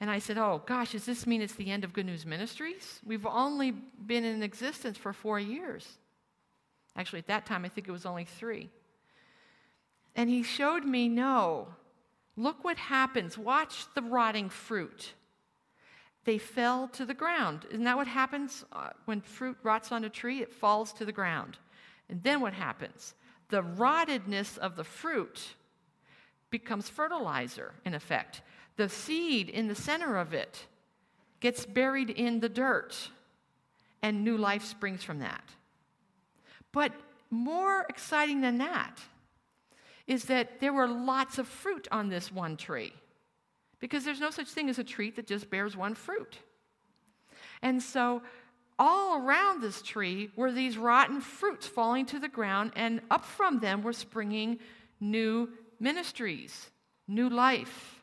And 0.00 0.10
I 0.10 0.18
said, 0.18 0.38
Oh, 0.38 0.62
gosh, 0.66 0.92
does 0.92 1.04
this 1.04 1.26
mean 1.26 1.42
it's 1.42 1.54
the 1.54 1.70
end 1.70 1.84
of 1.84 1.92
Good 1.92 2.06
News 2.06 2.24
Ministries? 2.24 3.00
We've 3.04 3.26
only 3.26 3.72
been 3.72 4.24
in 4.24 4.42
existence 4.42 4.96
for 4.96 5.12
four 5.12 5.38
years. 5.38 5.86
Actually, 6.96 7.20
at 7.20 7.26
that 7.26 7.46
time, 7.46 7.64
I 7.64 7.68
think 7.68 7.86
it 7.86 7.92
was 7.92 8.06
only 8.06 8.24
three. 8.24 8.70
And 10.16 10.30
he 10.30 10.42
showed 10.42 10.84
me 10.84 11.08
no. 11.08 11.68
Look 12.36 12.64
what 12.64 12.78
happens. 12.78 13.36
Watch 13.36 13.86
the 13.94 14.02
rotting 14.02 14.48
fruit. 14.48 15.12
They 16.24 16.38
fell 16.38 16.88
to 16.88 17.04
the 17.04 17.14
ground. 17.14 17.66
Isn't 17.70 17.84
that 17.84 17.96
what 17.96 18.06
happens 18.06 18.64
uh, 18.72 18.90
when 19.04 19.20
fruit 19.20 19.56
rots 19.62 19.92
on 19.92 20.04
a 20.04 20.08
tree? 20.08 20.40
It 20.40 20.52
falls 20.52 20.92
to 20.94 21.04
the 21.04 21.12
ground. 21.12 21.58
And 22.10 22.22
then 22.22 22.40
what 22.40 22.52
happens? 22.52 23.14
The 23.48 23.62
rottedness 23.62 24.58
of 24.58 24.76
the 24.76 24.84
fruit 24.84 25.54
becomes 26.50 26.88
fertilizer, 26.88 27.72
in 27.84 27.94
effect. 27.94 28.42
The 28.76 28.88
seed 28.88 29.48
in 29.48 29.68
the 29.68 29.74
center 29.74 30.16
of 30.16 30.34
it 30.34 30.66
gets 31.38 31.64
buried 31.64 32.10
in 32.10 32.40
the 32.40 32.48
dirt, 32.48 33.10
and 34.02 34.24
new 34.24 34.36
life 34.36 34.64
springs 34.64 35.02
from 35.02 35.20
that. 35.20 35.44
But 36.72 36.92
more 37.30 37.86
exciting 37.88 38.40
than 38.40 38.58
that 38.58 38.98
is 40.06 40.24
that 40.24 40.60
there 40.60 40.72
were 40.72 40.88
lots 40.88 41.38
of 41.38 41.46
fruit 41.46 41.86
on 41.92 42.08
this 42.08 42.32
one 42.32 42.56
tree 42.56 42.92
because 43.78 44.04
there's 44.04 44.20
no 44.20 44.30
such 44.30 44.48
thing 44.48 44.68
as 44.68 44.78
a 44.78 44.84
tree 44.84 45.10
that 45.12 45.26
just 45.26 45.50
bears 45.50 45.76
one 45.76 45.94
fruit. 45.94 46.38
And 47.62 47.82
so, 47.82 48.22
all 48.80 49.22
around 49.22 49.60
this 49.60 49.82
tree 49.82 50.30
were 50.36 50.50
these 50.50 50.78
rotten 50.78 51.20
fruits 51.20 51.66
falling 51.66 52.06
to 52.06 52.18
the 52.18 52.28
ground, 52.28 52.72
and 52.74 53.02
up 53.10 53.26
from 53.26 53.60
them 53.60 53.82
were 53.82 53.92
springing 53.92 54.58
new 55.00 55.50
ministries, 55.78 56.70
new 57.06 57.28
life, 57.28 58.02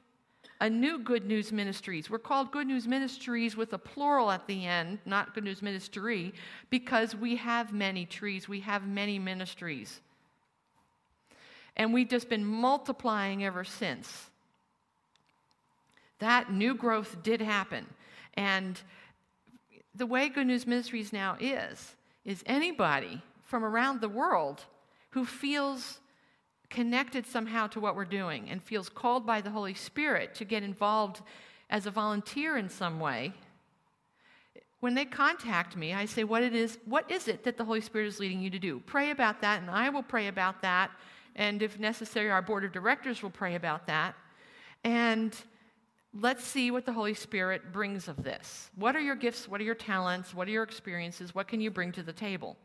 a 0.62 0.70
new 0.70 1.00
good 1.00 1.26
news 1.26 1.52
ministries. 1.52 2.12
We're 2.12 2.20
called 2.20 2.52
good 2.52 2.68
news 2.68 2.88
ministries 2.88 3.58
with 3.58 3.74
a 3.74 3.78
plural 3.80 4.30
at 4.30 4.46
the 4.46 4.66
end, 4.66 5.00
not 5.04 5.34
good 5.34 5.44
news 5.44 5.64
ministry, 5.64 6.32
because 6.70 7.16
we 7.16 7.36
have 7.38 7.74
many 7.74 8.06
trees, 8.06 8.48
we 8.48 8.60
have 8.60 8.88
many 8.88 9.18
ministries. 9.18 10.00
And 11.76 11.92
we've 11.92 12.10
just 12.10 12.30
been 12.30 12.46
multiplying 12.46 13.44
ever 13.44 13.64
since. 13.64 14.30
That 16.20 16.52
new 16.52 16.76
growth 16.76 17.18
did 17.24 17.42
happen. 17.42 17.88
And 18.36 18.80
the 19.98 20.06
way 20.06 20.30
Good 20.30 20.48
News 20.48 20.68
Ministries 20.68 21.12
now 21.12 21.38
is, 21.40 21.96
is 22.24 22.44
anybody 22.46 23.22
from 23.44 23.64
around 23.64 24.02
the 24.02 24.10
world 24.10 24.66
who 25.12 25.26
feels 25.26 26.00
connected 26.70 27.26
somehow 27.26 27.68
to 27.68 27.80
what 27.80 27.96
we're 27.96 28.06
doing 28.06 28.50
and 28.50 28.62
feels 28.62 28.90
called 28.90 29.26
by 29.26 29.42
the 29.42 29.50
Holy 29.50 29.74
Spirit 29.74 30.36
to 30.36 30.46
get 30.46 30.64
involved 30.64 31.22
as 31.70 31.86
a 31.86 31.92
volunteer 31.92 32.58
in 32.58 32.70
some 32.70 33.00
way, 33.00 33.34
when 34.80 34.94
they 34.94 35.06
contact 35.06 35.76
me, 35.76 35.94
I 35.94 36.06
say, 36.06 36.24
what 36.24 36.44
it 36.44 36.54
is, 36.54 36.78
what 36.86 37.10
is 37.10 37.28
it 37.28 37.44
that 37.46 37.58
the 37.58 37.66
Holy 37.66 37.82
Spirit 37.82 38.08
is 38.08 38.20
leading 38.20 38.40
you 38.40 38.50
to 38.52 38.60
do? 38.60 38.80
Pray 38.86 39.10
about 39.10 39.42
that, 39.42 39.62
and 39.62 39.72
I 39.72 39.90
will 39.90 40.04
pray 40.04 40.28
about 40.28 40.62
that 40.62 40.92
and 41.38 41.62
if 41.62 41.80
necessary, 41.80 42.32
our 42.32 42.42
board 42.42 42.66
of 42.66 42.72
directors 42.72 43.22
will 43.22 43.30
pray 43.30 43.54
about 43.56 43.86
that. 43.88 44.16
And 44.84 45.36
let's 46.14 46.44
see 46.44 46.72
what 46.72 46.86
the 46.86 46.94
Holy 46.94 47.14
Spirit 47.14 47.72
brings 47.72 48.08
of 48.08 48.24
this. 48.24 48.70
What 48.76 48.96
are 48.96 49.02
your 49.02 49.16
gifts? 49.16 49.48
What 49.48 49.62
are 49.62 49.64
your 49.64 49.76
talents? 49.76 50.34
What 50.34 50.48
are 50.48 50.52
your 50.52 50.64
experiences? 50.64 51.36
What 51.36 51.48
can 51.48 51.62
you 51.62 51.72
bring 51.72 51.92
to 51.94 52.04
the 52.04 52.14
table? 52.14 52.58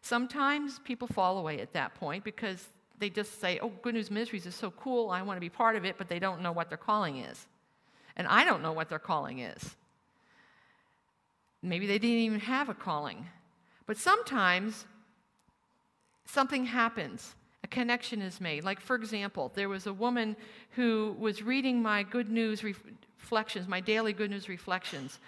Sometimes 0.00 0.78
people 0.80 1.08
fall 1.08 1.38
away 1.38 1.60
at 1.60 1.72
that 1.72 1.94
point 1.94 2.24
because 2.24 2.66
they 2.98 3.10
just 3.10 3.40
say, 3.40 3.58
Oh, 3.60 3.70
Good 3.82 3.94
News 3.94 4.10
Ministries 4.10 4.46
is 4.46 4.54
so 4.54 4.70
cool, 4.70 5.10
I 5.10 5.22
want 5.22 5.36
to 5.36 5.40
be 5.40 5.48
part 5.48 5.76
of 5.76 5.84
it, 5.84 5.96
but 5.98 6.08
they 6.08 6.18
don't 6.18 6.42
know 6.42 6.52
what 6.52 6.68
their 6.68 6.78
calling 6.78 7.18
is. 7.18 7.46
And 8.16 8.26
I 8.28 8.44
don't 8.44 8.62
know 8.62 8.72
what 8.72 8.88
their 8.88 8.98
calling 8.98 9.40
is. 9.40 9.76
Maybe 11.62 11.86
they 11.86 11.98
didn't 11.98 12.18
even 12.18 12.40
have 12.40 12.68
a 12.68 12.74
calling. 12.74 13.26
But 13.86 13.96
sometimes 13.96 14.84
something 16.26 16.66
happens 16.66 17.34
a 17.64 17.66
connection 17.66 18.20
is 18.20 18.42
made. 18.42 18.62
Like, 18.62 18.78
for 18.78 18.94
example, 18.94 19.50
there 19.54 19.70
was 19.70 19.86
a 19.86 19.92
woman 19.92 20.36
who 20.72 21.16
was 21.18 21.42
reading 21.42 21.82
my 21.82 22.02
good 22.02 22.28
news 22.28 22.62
reflections, 22.62 23.66
my 23.66 23.80
daily 23.80 24.12
good 24.12 24.30
news 24.30 24.50
reflections, 24.50 25.18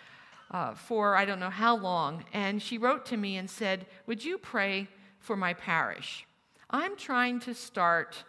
uh, 0.51 0.75
for 0.75 1.16
I 1.16 1.25
don't 1.25 1.40
know 1.40 1.51
how 1.51 1.77
long, 1.77 2.25
and 2.35 2.62
she 2.62 2.77
wrote 2.77 3.07
to 3.07 3.16
me 3.16 3.38
and 3.38 3.49
said, 3.49 3.87
Would 4.07 4.22
you 4.22 4.37
pray 4.37 4.87
for 5.18 5.35
my 5.35 5.55
parish? 5.55 6.27
I'm 6.68 6.94
trying 6.96 7.40
to 7.40 7.55
start 7.55 8.22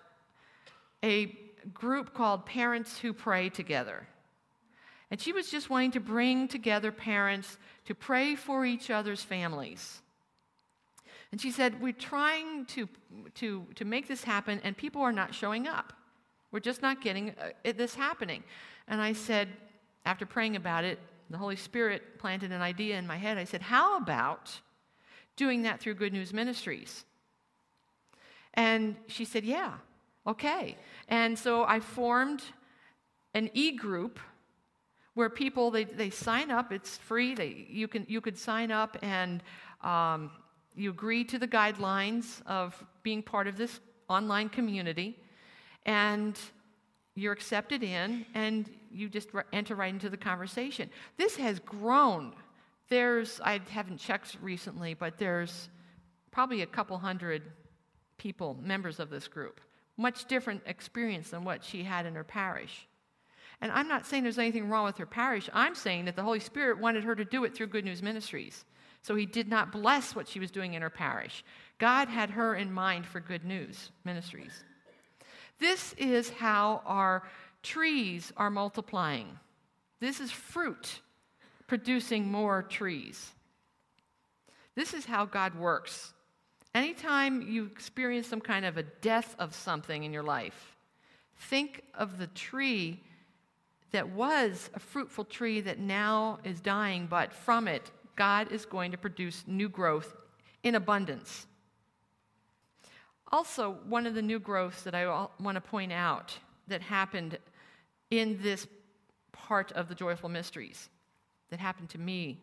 a 1.03 1.37
group 1.73 2.13
called 2.13 2.45
Parents 2.45 2.97
Who 2.99 3.11
Pray 3.11 3.49
Together. 3.49 4.07
And 5.11 5.19
she 5.19 5.33
was 5.33 5.51
just 5.51 5.69
wanting 5.69 5.91
to 5.91 5.99
bring 5.99 6.47
together 6.47 6.93
parents 6.93 7.57
to 7.85 7.93
pray 7.93 8.35
for 8.35 8.65
each 8.65 8.89
other's 8.89 9.21
families. 9.21 10.01
And 11.31 11.41
she 11.41 11.51
said, 11.51 11.81
We're 11.81 11.93
trying 11.93 12.65
to, 12.67 12.87
to, 13.35 13.65
to 13.75 13.85
make 13.85 14.07
this 14.07 14.23
happen, 14.23 14.61
and 14.63 14.75
people 14.75 15.01
are 15.01 15.11
not 15.11 15.33
showing 15.33 15.67
up. 15.67 15.93
We're 16.51 16.59
just 16.59 16.81
not 16.81 17.01
getting 17.01 17.31
uh, 17.31 17.73
this 17.75 17.95
happening. 17.95 18.43
And 18.87 19.01
I 19.01 19.13
said, 19.13 19.49
after 20.05 20.25
praying 20.25 20.55
about 20.55 20.85
it, 20.85 20.99
the 21.29 21.37
Holy 21.37 21.57
Spirit 21.57 22.17
planted 22.19 22.51
an 22.53 22.61
idea 22.61 22.97
in 22.97 23.05
my 23.05 23.17
head. 23.17 23.37
I 23.37 23.43
said, 23.43 23.61
How 23.61 23.97
about 23.97 24.59
doing 25.35 25.63
that 25.63 25.81
through 25.81 25.95
Good 25.95 26.13
News 26.13 26.33
Ministries? 26.33 27.03
And 28.53 28.95
she 29.07 29.25
said, 29.25 29.43
Yeah, 29.43 29.73
okay. 30.25 30.77
And 31.09 31.37
so 31.37 31.65
I 31.65 31.81
formed 31.81 32.41
an 33.33 33.49
e 33.53 33.75
group 33.75 34.19
where 35.13 35.29
people 35.29 35.71
they, 35.71 35.83
they 35.83 36.09
sign 36.09 36.51
up. 36.51 36.71
It's 36.71 36.95
free. 36.95 37.35
They, 37.35 37.67
you 37.69 37.89
can 37.89 38.05
you 38.07 38.21
could 38.21 38.37
sign 38.37 38.71
up 38.71 38.97
and 39.01 39.43
um, 39.81 40.31
you 40.77 40.91
agree 40.91 41.23
to 41.25 41.39
the 41.39 41.47
guidelines 41.47 42.41
of 42.45 42.81
being 43.03 43.23
part 43.23 43.47
of 43.47 43.57
this 43.57 43.79
online 44.09 44.47
community, 44.47 45.17
and 45.85 46.37
you're 47.15 47.33
accepted 47.33 47.83
in, 47.83 48.25
and 48.35 48.69
you 48.91 49.09
just 49.09 49.29
enter 49.51 49.75
right 49.75 49.93
into 49.93 50.09
the 50.09 50.17
conversation. 50.17 50.89
This 51.17 51.35
has 51.37 51.59
grown. 51.59 52.33
There's 52.89 53.41
I 53.43 53.59
haven't 53.69 53.97
checked 53.97 54.37
recently, 54.41 54.93
but 54.93 55.17
there's 55.17 55.69
probably 56.31 56.61
a 56.61 56.67
couple 56.67 56.97
hundred 56.97 57.41
people, 58.17 58.55
members 58.61 58.99
of 58.99 59.09
this 59.09 59.27
group. 59.27 59.59
Much 59.97 60.25
different 60.25 60.61
experience 60.67 61.31
than 61.31 61.43
what 61.43 61.63
she 61.63 61.83
had 61.83 62.05
in 62.05 62.13
her 62.13 62.23
parish. 62.23 62.87
And 63.61 63.71
I'm 63.71 63.87
not 63.87 64.05
saying 64.05 64.21
there's 64.21 64.37
anything 64.37 64.69
wrong 64.69 64.85
with 64.85 64.97
her 64.97 65.07
parish. 65.07 65.49
I'm 65.51 65.73
saying 65.73 66.05
that 66.05 66.15
the 66.15 66.21
Holy 66.21 66.39
Spirit 66.39 66.77
wanted 66.77 67.03
her 67.03 67.15
to 67.15 67.25
do 67.25 67.43
it 67.43 67.55
through 67.55 67.67
Good 67.67 67.85
News 67.85 68.03
Ministries. 68.03 68.63
So 69.01 69.15
he 69.15 69.25
did 69.25 69.47
not 69.47 69.71
bless 69.71 70.15
what 70.15 70.27
she 70.27 70.39
was 70.39 70.51
doing 70.51 70.73
in 70.73 70.81
her 70.81 70.89
parish. 70.89 71.43
God 71.77 72.07
had 72.07 72.31
her 72.31 72.55
in 72.55 72.71
mind 72.71 73.05
for 73.05 73.19
Good 73.19 73.45
News 73.45 73.91
Ministries. 74.03 74.63
This 75.59 75.93
is 75.93 76.29
how 76.29 76.81
our 76.85 77.23
trees 77.63 78.31
are 78.37 78.49
multiplying. 78.49 79.39
This 79.99 80.19
is 80.19 80.31
fruit 80.31 81.01
producing 81.67 82.31
more 82.31 82.63
trees. 82.63 83.31
This 84.75 84.93
is 84.93 85.05
how 85.05 85.25
God 85.25 85.55
works. 85.55 86.13
Anytime 86.75 87.41
you 87.41 87.65
experience 87.65 88.27
some 88.27 88.41
kind 88.41 88.65
of 88.65 88.77
a 88.77 88.83
death 88.83 89.35
of 89.39 89.55
something 89.55 90.03
in 90.03 90.13
your 90.13 90.23
life, 90.23 90.77
think 91.35 91.81
of 91.93 92.17
the 92.17 92.27
tree 92.27 93.01
that 93.91 94.09
was 94.09 94.69
a 94.73 94.79
fruitful 94.79 95.25
tree 95.25 95.61
that 95.61 95.79
now 95.79 96.39
is 96.43 96.61
dying, 96.61 97.07
but 97.07 97.33
from 97.33 97.67
it, 97.67 97.89
God 98.17 98.51
is 98.51 98.65
going 98.65 98.91
to 98.91 98.97
produce 98.97 99.45
new 99.47 99.69
growth 99.69 100.13
in 100.63 100.75
abundance. 100.75 101.47
Also, 103.31 103.77
one 103.87 104.05
of 104.05 104.15
the 104.15 104.21
new 104.21 104.39
growths 104.39 104.81
that 104.83 104.95
I 104.95 105.27
want 105.39 105.55
to 105.55 105.61
point 105.61 105.93
out 105.93 106.37
that 106.67 106.81
happened 106.81 107.37
in 108.09 108.41
this 108.41 108.67
part 109.31 109.71
of 109.73 109.87
the 109.87 109.95
joyful 109.95 110.29
mysteries 110.29 110.89
that 111.49 111.59
happened 111.59 111.89
to 111.89 111.97
me. 111.97 112.39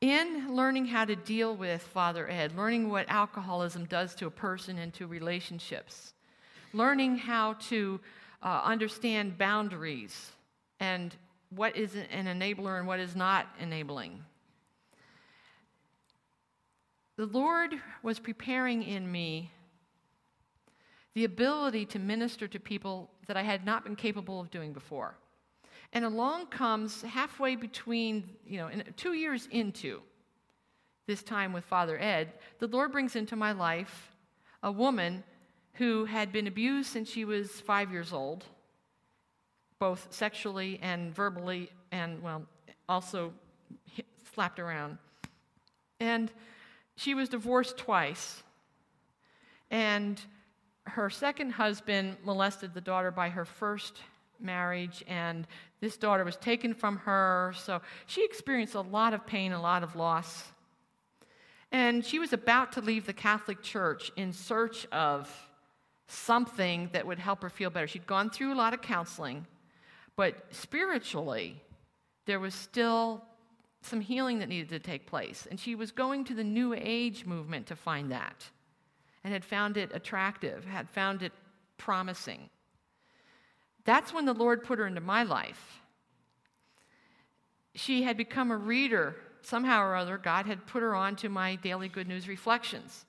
In 0.00 0.54
learning 0.54 0.86
how 0.86 1.04
to 1.04 1.16
deal 1.16 1.56
with 1.56 1.82
Father 1.82 2.28
Ed, 2.28 2.56
learning 2.56 2.90
what 2.90 3.08
alcoholism 3.08 3.86
does 3.86 4.14
to 4.16 4.26
a 4.26 4.30
person 4.30 4.78
and 4.78 4.92
to 4.94 5.06
relationships, 5.06 6.12
learning 6.72 7.16
how 7.16 7.54
to 7.54 8.00
uh, 8.42 8.60
understand 8.64 9.38
boundaries 9.38 10.32
and 10.80 11.16
what 11.50 11.76
is 11.76 11.94
an 11.94 12.26
enabler 12.26 12.78
and 12.78 12.86
what 12.86 13.00
is 13.00 13.14
not 13.14 13.46
enabling. 13.60 14.24
The 17.16 17.26
Lord 17.26 17.74
was 18.02 18.18
preparing 18.18 18.82
in 18.82 19.10
me 19.10 19.50
the 21.14 21.24
ability 21.24 21.86
to 21.86 21.98
minister 21.98 22.46
to 22.46 22.60
people 22.60 23.10
that 23.26 23.36
I 23.38 23.42
had 23.42 23.64
not 23.64 23.84
been 23.84 23.96
capable 23.96 24.38
of 24.38 24.50
doing 24.50 24.74
before. 24.74 25.16
And 25.92 26.04
along 26.04 26.48
comes 26.48 27.02
halfway 27.02 27.56
between, 27.56 28.28
you 28.46 28.58
know, 28.58 28.70
two 28.96 29.14
years 29.14 29.48
into 29.50 30.02
this 31.06 31.22
time 31.22 31.52
with 31.52 31.64
Father 31.64 31.98
Ed, 31.98 32.32
the 32.58 32.66
Lord 32.66 32.92
brings 32.92 33.16
into 33.16 33.36
my 33.36 33.52
life 33.52 34.12
a 34.62 34.70
woman 34.70 35.24
who 35.74 36.04
had 36.04 36.32
been 36.32 36.46
abused 36.46 36.90
since 36.90 37.08
she 37.08 37.24
was 37.24 37.60
five 37.60 37.92
years 37.92 38.12
old, 38.12 38.44
both 39.78 40.08
sexually 40.10 40.78
and 40.82 41.14
verbally, 41.14 41.70
and, 41.92 42.22
well, 42.22 42.44
also 42.88 43.32
slapped 44.34 44.58
around. 44.58 44.98
And 46.00 46.30
she 46.96 47.14
was 47.14 47.28
divorced 47.28 47.76
twice. 47.76 48.42
And 49.70 50.20
her 50.84 51.10
second 51.10 51.50
husband 51.50 52.16
molested 52.24 52.74
the 52.74 52.80
daughter 52.80 53.10
by 53.10 53.28
her 53.28 53.44
first 53.44 53.98
marriage, 54.38 55.02
and 55.08 55.46
this 55.80 55.96
daughter 55.96 56.24
was 56.24 56.36
taken 56.36 56.74
from 56.74 56.98
her. 56.98 57.52
So 57.56 57.80
she 58.06 58.24
experienced 58.24 58.74
a 58.74 58.80
lot 58.80 59.14
of 59.14 59.26
pain, 59.26 59.52
a 59.52 59.60
lot 59.60 59.82
of 59.82 59.96
loss. 59.96 60.44
And 61.72 62.04
she 62.04 62.18
was 62.18 62.32
about 62.32 62.72
to 62.72 62.80
leave 62.80 63.06
the 63.06 63.12
Catholic 63.12 63.62
Church 63.62 64.12
in 64.16 64.32
search 64.32 64.86
of 64.92 65.28
something 66.06 66.88
that 66.92 67.06
would 67.06 67.18
help 67.18 67.42
her 67.42 67.50
feel 67.50 67.70
better. 67.70 67.88
She'd 67.88 68.06
gone 68.06 68.30
through 68.30 68.54
a 68.54 68.54
lot 68.54 68.72
of 68.72 68.80
counseling, 68.80 69.46
but 70.16 70.46
spiritually, 70.50 71.62
there 72.24 72.40
was 72.40 72.54
still 72.54 73.22
some 73.82 74.00
healing 74.00 74.40
that 74.40 74.48
needed 74.48 74.68
to 74.70 74.78
take 74.78 75.06
place. 75.06 75.46
And 75.50 75.60
she 75.60 75.74
was 75.74 75.92
going 75.92 76.24
to 76.24 76.34
the 76.34 76.44
New 76.44 76.74
Age 76.74 77.24
movement 77.24 77.66
to 77.66 77.76
find 77.76 78.10
that 78.10 78.44
and 79.22 79.32
had 79.32 79.44
found 79.44 79.76
it 79.76 79.90
attractive, 79.94 80.64
had 80.64 80.88
found 80.88 81.22
it 81.22 81.32
promising. 81.78 82.48
That's 83.84 84.12
when 84.12 84.24
the 84.24 84.34
Lord 84.34 84.64
put 84.64 84.78
her 84.78 84.86
into 84.86 85.00
my 85.00 85.22
life. 85.22 85.80
She 87.74 88.02
had 88.02 88.16
become 88.16 88.50
a 88.50 88.56
reader. 88.56 89.16
Somehow 89.42 89.82
or 89.82 89.94
other, 89.94 90.18
God 90.18 90.46
had 90.46 90.66
put 90.66 90.82
her 90.82 90.94
on 90.94 91.14
to 91.16 91.28
my 91.28 91.54
daily 91.56 91.88
good 91.88 92.08
news 92.08 92.26
reflections. 92.26 93.04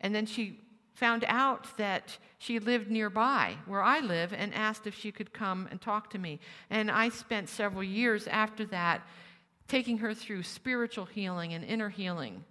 And 0.00 0.14
then 0.14 0.26
she 0.26 0.58
found 0.94 1.24
out 1.28 1.76
that 1.78 2.18
she 2.38 2.58
lived 2.58 2.90
nearby 2.90 3.56
where 3.66 3.82
I 3.82 4.00
live 4.00 4.32
and 4.32 4.54
asked 4.54 4.86
if 4.86 4.98
she 4.98 5.12
could 5.12 5.32
come 5.32 5.68
and 5.70 5.80
talk 5.80 6.10
to 6.10 6.18
me. 6.18 6.40
And 6.68 6.90
I 6.90 7.08
spent 7.08 7.48
several 7.48 7.82
years 7.82 8.26
after 8.26 8.64
that 8.66 9.06
taking 9.68 9.98
her 9.98 10.14
through 10.14 10.42
spiritual 10.42 11.04
healing 11.04 11.54
and 11.54 11.64
inner 11.64 11.88
healing. 11.88 12.44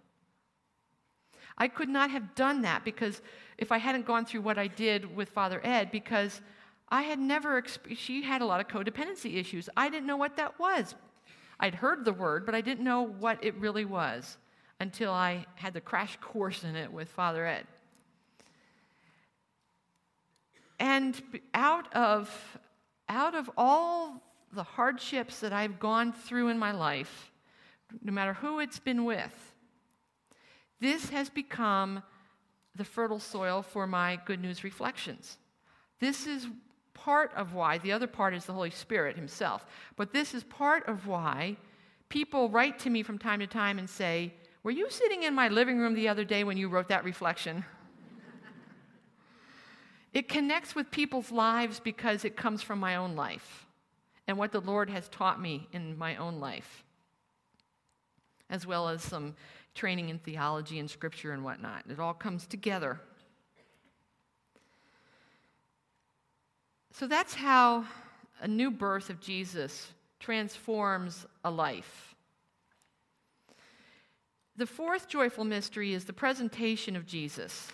I 1.58 1.68
could 1.68 1.90
not 1.90 2.12
have 2.12 2.36
done 2.36 2.62
that 2.62 2.86
because 2.86 3.22
if 3.58 3.72
I 3.72 3.78
hadn't 3.78 4.06
gone 4.06 4.26
through 4.26 4.42
what 4.42 4.58
I 4.58 4.68
did 4.68 5.16
with 5.16 5.30
Father 5.30 5.60
Ed, 5.64 5.92
because 5.92 6.42
I 6.88 7.02
had 7.02 7.20
never, 7.20 7.62
exp- 7.62 7.98
she 7.98 8.24
had 8.24 8.42
a 8.42 8.46
lot 8.46 8.62
of 8.62 8.68
codependency 8.68 9.36
issues. 9.36 9.70
I 9.76 9.90
didn't 9.90 10.08
know 10.08 10.18
what 10.18 10.38
that 10.38 10.58
was. 10.58 10.96
I'd 11.60 11.76
heard 11.76 12.06
the 12.06 12.14
word, 12.14 12.46
but 12.46 12.56
I 12.56 12.62
didn't 12.62 12.86
know 12.86 13.02
what 13.02 13.44
it 13.44 13.54
really 13.56 13.86
was 13.86 14.38
until 14.80 15.12
I 15.12 15.46
had 15.56 15.74
the 15.74 15.82
crash 15.82 16.18
course 16.22 16.64
in 16.64 16.76
it 16.76 16.92
with 16.92 17.10
Father 17.10 17.46
Ed. 17.46 17.68
And 20.80 21.22
out 21.54 21.94
of, 21.94 22.58
out 23.08 23.36
of 23.36 23.50
all 23.58 24.22
the 24.54 24.64
hardships 24.64 25.40
that 25.42 25.54
I've 25.54 25.80
gone 25.80 26.14
through 26.14 26.48
in 26.48 26.58
my 26.58 26.72
life, 26.72 27.32
no 28.02 28.12
matter 28.12 28.34
who 28.34 28.60
it's 28.60 28.80
been 28.80 29.06
with, 29.06 29.54
this 30.80 31.10
has 31.10 31.30
become 31.30 32.02
the 32.76 32.86
fertile 32.86 33.20
soil 33.20 33.62
for 33.62 33.86
my 33.86 34.20
good 34.26 34.42
news 34.42 34.64
reflections. 34.64 35.38
This 36.00 36.26
is 36.26 36.48
part 36.94 37.34
of 37.36 37.54
why, 37.54 37.78
the 37.78 37.92
other 37.92 38.08
part 38.08 38.34
is 38.34 38.46
the 38.46 38.54
Holy 38.54 38.70
Spirit 38.70 39.16
Himself, 39.16 39.66
but 39.98 40.14
this 40.14 40.34
is 40.34 40.44
part 40.46 40.88
of 40.88 41.08
why 41.08 41.58
people 42.08 42.50
write 42.50 42.80
to 42.80 42.90
me 42.90 43.04
from 43.04 43.18
time 43.18 43.40
to 43.40 43.48
time 43.48 43.80
and 43.80 43.90
say, 43.90 44.34
Were 44.64 44.72
you 44.72 44.90
sitting 44.90 45.24
in 45.24 45.34
my 45.34 45.48
living 45.50 45.80
room 45.80 45.94
the 45.94 46.08
other 46.08 46.24
day 46.24 46.44
when 46.44 46.58
you 46.58 46.70
wrote 46.70 46.88
that 46.90 47.04
reflection? 47.04 47.66
It 50.14 50.28
connects 50.28 50.76
with 50.76 50.92
people's 50.92 51.32
lives 51.32 51.80
because 51.80 52.26
it 52.26 52.36
comes 52.36 52.62
from 52.62 52.80
my 52.80 52.96
own 52.96 53.16
life 53.16 53.66
and 54.28 54.38
what 54.38 54.52
the 54.52 54.62
Lord 54.62 54.90
has 54.90 55.08
taught 55.10 55.42
me 55.42 55.68
in 55.72 55.98
my 55.98 56.16
own 56.16 56.40
life, 56.40 56.84
as 58.50 58.66
well 58.66 58.90
as 58.90 59.04
some 59.04 59.36
training 59.76 60.10
in 60.10 60.20
theology 60.20 60.80
and 60.80 60.90
scripture 60.90 61.32
and 61.32 61.44
whatnot. 61.44 61.84
It 61.90 62.00
all 62.00 62.14
comes 62.14 62.48
together. 62.48 63.00
So 66.92 67.08
that's 67.08 67.34
how 67.34 67.86
a 68.42 68.48
new 68.48 68.72
birth 68.72 69.10
of 69.10 69.22
Jesus 69.22 69.92
transforms 70.20 71.26
a 71.44 71.52
life. 71.52 72.16
The 74.58 74.66
fourth 74.66 75.08
joyful 75.08 75.46
mystery 75.46 75.94
is 75.94 76.04
the 76.04 76.14
presentation 76.14 76.96
of 76.96 77.06
Jesus 77.06 77.72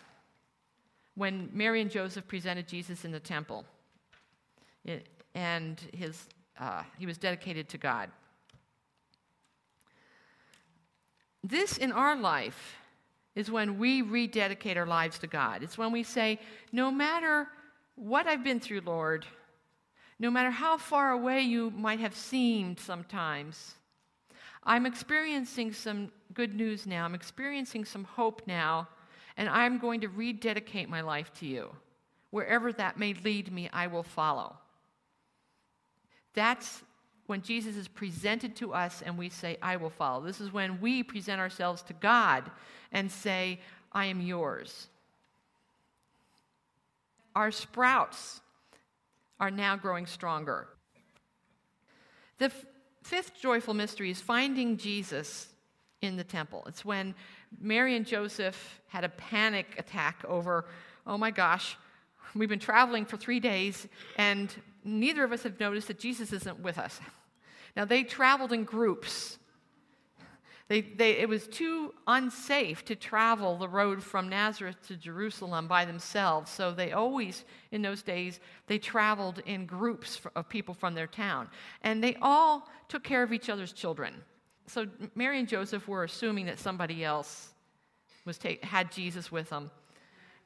when 1.16 1.50
Mary 1.54 1.82
and 1.82 1.90
Joseph 1.90 2.28
presented 2.28 2.68
Jesus 2.68 3.06
in 3.06 3.12
the 3.12 3.20
temple, 3.20 3.66
and 5.34 5.82
his, 5.94 6.28
uh, 6.60 6.84
he 6.98 7.06
was 7.06 7.18
dedicated 7.18 7.68
to 7.70 7.78
God. 7.78 8.10
This 11.44 11.78
in 11.78 11.92
our 11.92 12.16
life 12.16 12.76
is 13.36 13.52
when 13.52 13.78
we 13.78 14.02
rededicate 14.02 14.78
our 14.78 14.86
lives 14.86 15.20
to 15.20 15.28
God. 15.28 15.62
It's 15.64 15.78
when 15.78 15.92
we 15.92 16.04
say, 16.04 16.40
no 16.72 16.90
matter 16.90 17.48
what 17.96 18.28
I've 18.28 18.44
been 18.44 18.60
through, 18.60 18.82
Lord, 18.82 19.26
no 20.20 20.32
matter 20.32 20.50
how 20.52 20.78
far 20.78 21.12
away 21.12 21.42
you 21.42 21.72
might 21.72 22.00
have 22.00 22.16
seemed 22.16 22.80
sometimes, 22.80 23.76
I'm 24.64 24.86
experiencing 24.86 25.74
some 25.74 26.12
good 26.34 26.56
news 26.56 26.88
now. 26.88 27.06
I'm 27.06 27.16
experiencing 27.16 27.86
some 27.86 28.06
hope 28.06 28.42
now 28.48 28.88
and 29.38 29.50
I'm 29.50 29.78
going 29.78 30.02
to 30.02 30.08
rededicate 30.08 30.90
my 30.90 31.02
life 31.02 31.32
to 31.40 31.46
you. 31.46 31.70
Wherever 32.32 32.72
that 32.74 33.00
may 33.00 33.14
lead 33.14 33.52
me, 33.52 33.70
I 33.72 33.88
will 33.88 34.04
follow. 34.04 34.56
That's 36.34 36.84
when 37.28 37.42
Jesus 37.42 37.76
is 37.76 37.88
presented 37.88 38.56
to 38.58 38.74
us 38.74 39.02
and 39.02 39.18
we 39.18 39.30
say, 39.30 39.58
I 39.62 39.78
will 39.78 39.90
follow. 39.90 40.24
This 40.24 40.42
is 40.42 40.54
when 40.54 40.80
we 40.80 41.02
present 41.02 41.40
ourselves 41.40 41.82
to 41.84 41.94
God 41.94 42.50
and 42.92 43.12
say, 43.12 43.60
I 43.92 44.06
am 44.06 44.22
yours. 44.22 44.88
Our 47.36 47.52
sprouts 47.52 48.42
are 49.40 49.52
now 49.52 49.76
growing 49.76 50.06
stronger. 50.06 50.68
The 52.38 52.46
f- 52.46 52.66
fifth 53.04 53.40
joyful 53.42 53.74
mystery 53.74 54.12
is 54.12 54.22
finding 54.22 54.78
Jesus 54.78 55.48
in 56.02 56.18
the 56.18 56.24
temple. 56.24 56.64
It's 56.68 56.86
when 56.86 57.16
Mary 57.60 57.96
and 57.96 58.06
Joseph 58.06 58.82
had 58.88 59.04
a 59.04 59.10
panic 59.10 59.68
attack 59.78 60.24
over, 60.28 60.66
oh 61.06 61.18
my 61.18 61.32
gosh, 61.32 61.78
we've 62.34 62.50
been 62.50 62.60
traveling 62.60 63.06
for 63.06 63.18
three 63.18 63.40
days 63.40 63.88
and 64.18 64.54
neither 64.84 65.24
of 65.24 65.32
us 65.32 65.44
have 65.44 65.60
noticed 65.60 65.88
that 65.88 66.00
Jesus 66.00 66.32
isn't 66.32 66.60
with 66.60 66.78
us. 66.78 67.00
Now, 67.76 67.86
they 67.86 68.04
traveled 68.04 68.54
in 68.54 68.64
groups. 68.64 69.38
They, 70.68 70.82
they, 70.82 71.18
it 71.18 71.30
was 71.30 71.48
too 71.48 71.94
unsafe 72.08 72.86
to 72.86 72.96
travel 72.96 73.58
the 73.58 73.68
road 73.68 74.02
from 74.02 74.30
Nazareth 74.30 74.78
to 74.88 74.96
Jerusalem 74.96 75.68
by 75.68 75.86
themselves. 75.86 76.50
So 76.50 76.72
they 76.72 76.94
always, 76.94 77.44
in 77.72 77.82
those 77.82 78.02
days, 78.02 78.40
they 78.68 78.80
traveled 78.80 79.40
in 79.46 79.66
groups 79.66 80.22
of 80.36 80.50
people 80.50 80.74
from 80.74 80.96
their 80.96 81.08
town. 81.08 81.50
And 81.84 82.04
they 82.04 82.16
all 82.22 82.70
took 82.88 83.04
care 83.04 83.24
of 83.24 83.34
each 83.34 83.50
other's 83.50 83.74
children. 83.74 84.16
So 84.68 84.88
Mary 85.14 85.40
and 85.40 85.48
Joseph 85.48 85.88
were 85.88 86.04
assuming 86.04 86.48
that 86.48 86.60
somebody 86.60 87.04
else 87.04 87.54
was 88.26 88.40
had 88.64 88.92
Jesus 88.92 89.32
with 89.32 89.50
them. 89.50 89.70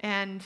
And 0.02 0.44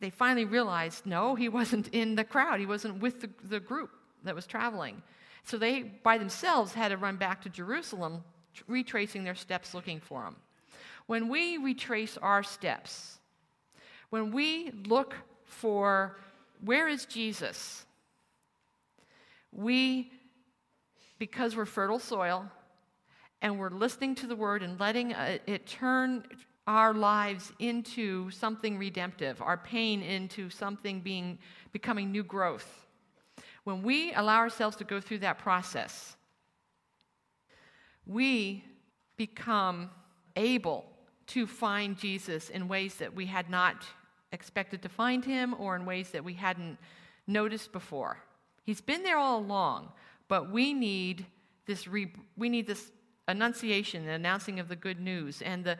they 0.00 0.10
finally 0.10 0.44
realized 0.44 1.06
no, 1.06 1.34
he 1.34 1.48
wasn't 1.48 1.88
in 1.88 2.14
the 2.14 2.24
crowd, 2.24 2.60
he 2.60 2.66
wasn't 2.66 3.00
with 3.00 3.20
the, 3.20 3.30
the 3.44 3.60
group 3.60 3.90
that 4.24 4.34
was 4.34 4.46
traveling. 4.46 5.02
So 5.44 5.58
they, 5.58 5.82
by 5.82 6.18
themselves, 6.18 6.74
had 6.74 6.88
to 6.88 6.96
run 6.96 7.16
back 7.16 7.42
to 7.42 7.48
Jerusalem 7.48 8.24
retracing 8.66 9.24
their 9.24 9.34
steps 9.34 9.74
looking 9.74 10.00
for 10.00 10.24
Him. 10.24 10.36
When 11.06 11.28
we 11.28 11.56
retrace 11.56 12.16
our 12.16 12.42
steps, 12.42 13.18
when 14.10 14.32
we 14.32 14.72
look 14.86 15.14
for 15.44 16.18
where 16.64 16.88
is 16.88 17.04
Jesus, 17.04 17.84
we, 19.52 20.10
because 21.18 21.56
we're 21.56 21.64
fertile 21.64 21.98
soil 22.00 22.50
and 23.42 23.58
we're 23.58 23.70
listening 23.70 24.14
to 24.16 24.26
the 24.26 24.36
word 24.36 24.62
and 24.62 24.78
letting 24.80 25.12
uh, 25.12 25.38
it 25.46 25.66
turn 25.66 26.24
our 26.66 26.92
lives 26.94 27.52
into 27.58 28.30
something 28.30 28.76
redemptive, 28.78 29.40
our 29.40 29.56
pain 29.56 30.02
into 30.02 30.50
something 30.50 31.00
being 31.00 31.38
becoming 31.72 32.10
new 32.10 32.24
growth. 32.24 32.86
When 33.64 33.82
we 33.82 34.12
allow 34.14 34.38
ourselves 34.38 34.76
to 34.76 34.84
go 34.84 35.00
through 35.00 35.18
that 35.18 35.38
process, 35.38 36.16
we 38.06 38.64
become 39.16 39.90
able 40.36 40.84
to 41.28 41.46
find 41.46 41.98
Jesus 41.98 42.50
in 42.50 42.68
ways 42.68 42.94
that 42.96 43.14
we 43.14 43.26
had 43.26 43.50
not 43.50 43.84
expected 44.32 44.82
to 44.82 44.88
find 44.88 45.24
him 45.24 45.54
or 45.58 45.76
in 45.76 45.84
ways 45.84 46.10
that 46.10 46.24
we 46.24 46.34
hadn't 46.34 46.78
noticed 47.26 47.72
before. 47.72 48.18
He's 48.64 48.80
been 48.80 49.02
there 49.02 49.18
all 49.18 49.38
along, 49.40 49.92
but 50.28 50.50
we 50.50 50.72
need 50.72 51.26
this, 51.66 51.88
re- 51.88 52.12
we 52.36 52.48
need 52.48 52.66
this 52.66 52.90
annunciation, 53.28 54.06
the 54.06 54.12
announcing 54.12 54.60
of 54.60 54.68
the 54.68 54.76
good 54.76 55.00
news, 55.00 55.42
and 55.42 55.64
the, 55.64 55.76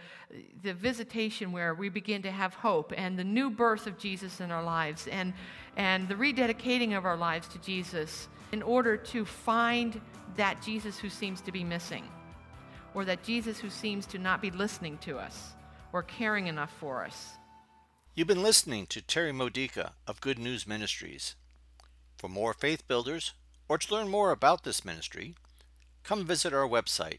the 0.62 0.74
visitation 0.74 1.52
where 1.52 1.74
we 1.74 1.88
begin 1.88 2.22
to 2.22 2.30
have 2.30 2.54
hope, 2.54 2.92
and 2.96 3.18
the 3.18 3.24
new 3.24 3.50
birth 3.50 3.86
of 3.86 3.98
Jesus 3.98 4.40
in 4.40 4.50
our 4.50 4.64
lives, 4.64 5.06
and, 5.06 5.32
and 5.76 6.08
the 6.08 6.14
rededicating 6.14 6.96
of 6.96 7.04
our 7.04 7.16
lives 7.16 7.46
to 7.48 7.58
Jesus 7.58 8.28
in 8.52 8.62
order 8.62 8.96
to 8.96 9.24
find 9.24 10.00
that 10.36 10.60
Jesus 10.62 10.98
who 10.98 11.08
seems 11.08 11.40
to 11.42 11.52
be 11.52 11.64
missing 11.64 12.04
or 12.94 13.04
that 13.04 13.22
Jesus 13.22 13.58
who 13.58 13.70
seems 13.70 14.06
to 14.06 14.18
not 14.18 14.40
be 14.40 14.50
listening 14.50 14.98
to 14.98 15.18
us 15.18 15.52
or 15.92 16.02
caring 16.02 16.46
enough 16.46 16.72
for 16.80 17.04
us. 17.04 17.32
You've 18.14 18.26
been 18.26 18.42
listening 18.42 18.86
to 18.86 19.02
Terry 19.02 19.32
Modica 19.32 19.92
of 20.06 20.20
Good 20.20 20.38
News 20.38 20.66
Ministries. 20.66 21.34
For 22.16 22.28
more 22.28 22.54
faith 22.54 22.88
builders, 22.88 23.34
or 23.68 23.76
to 23.76 23.94
learn 23.94 24.08
more 24.08 24.30
about 24.30 24.64
this 24.64 24.84
ministry, 24.84 25.34
come 26.02 26.24
visit 26.24 26.54
our 26.54 26.66
website 26.66 27.18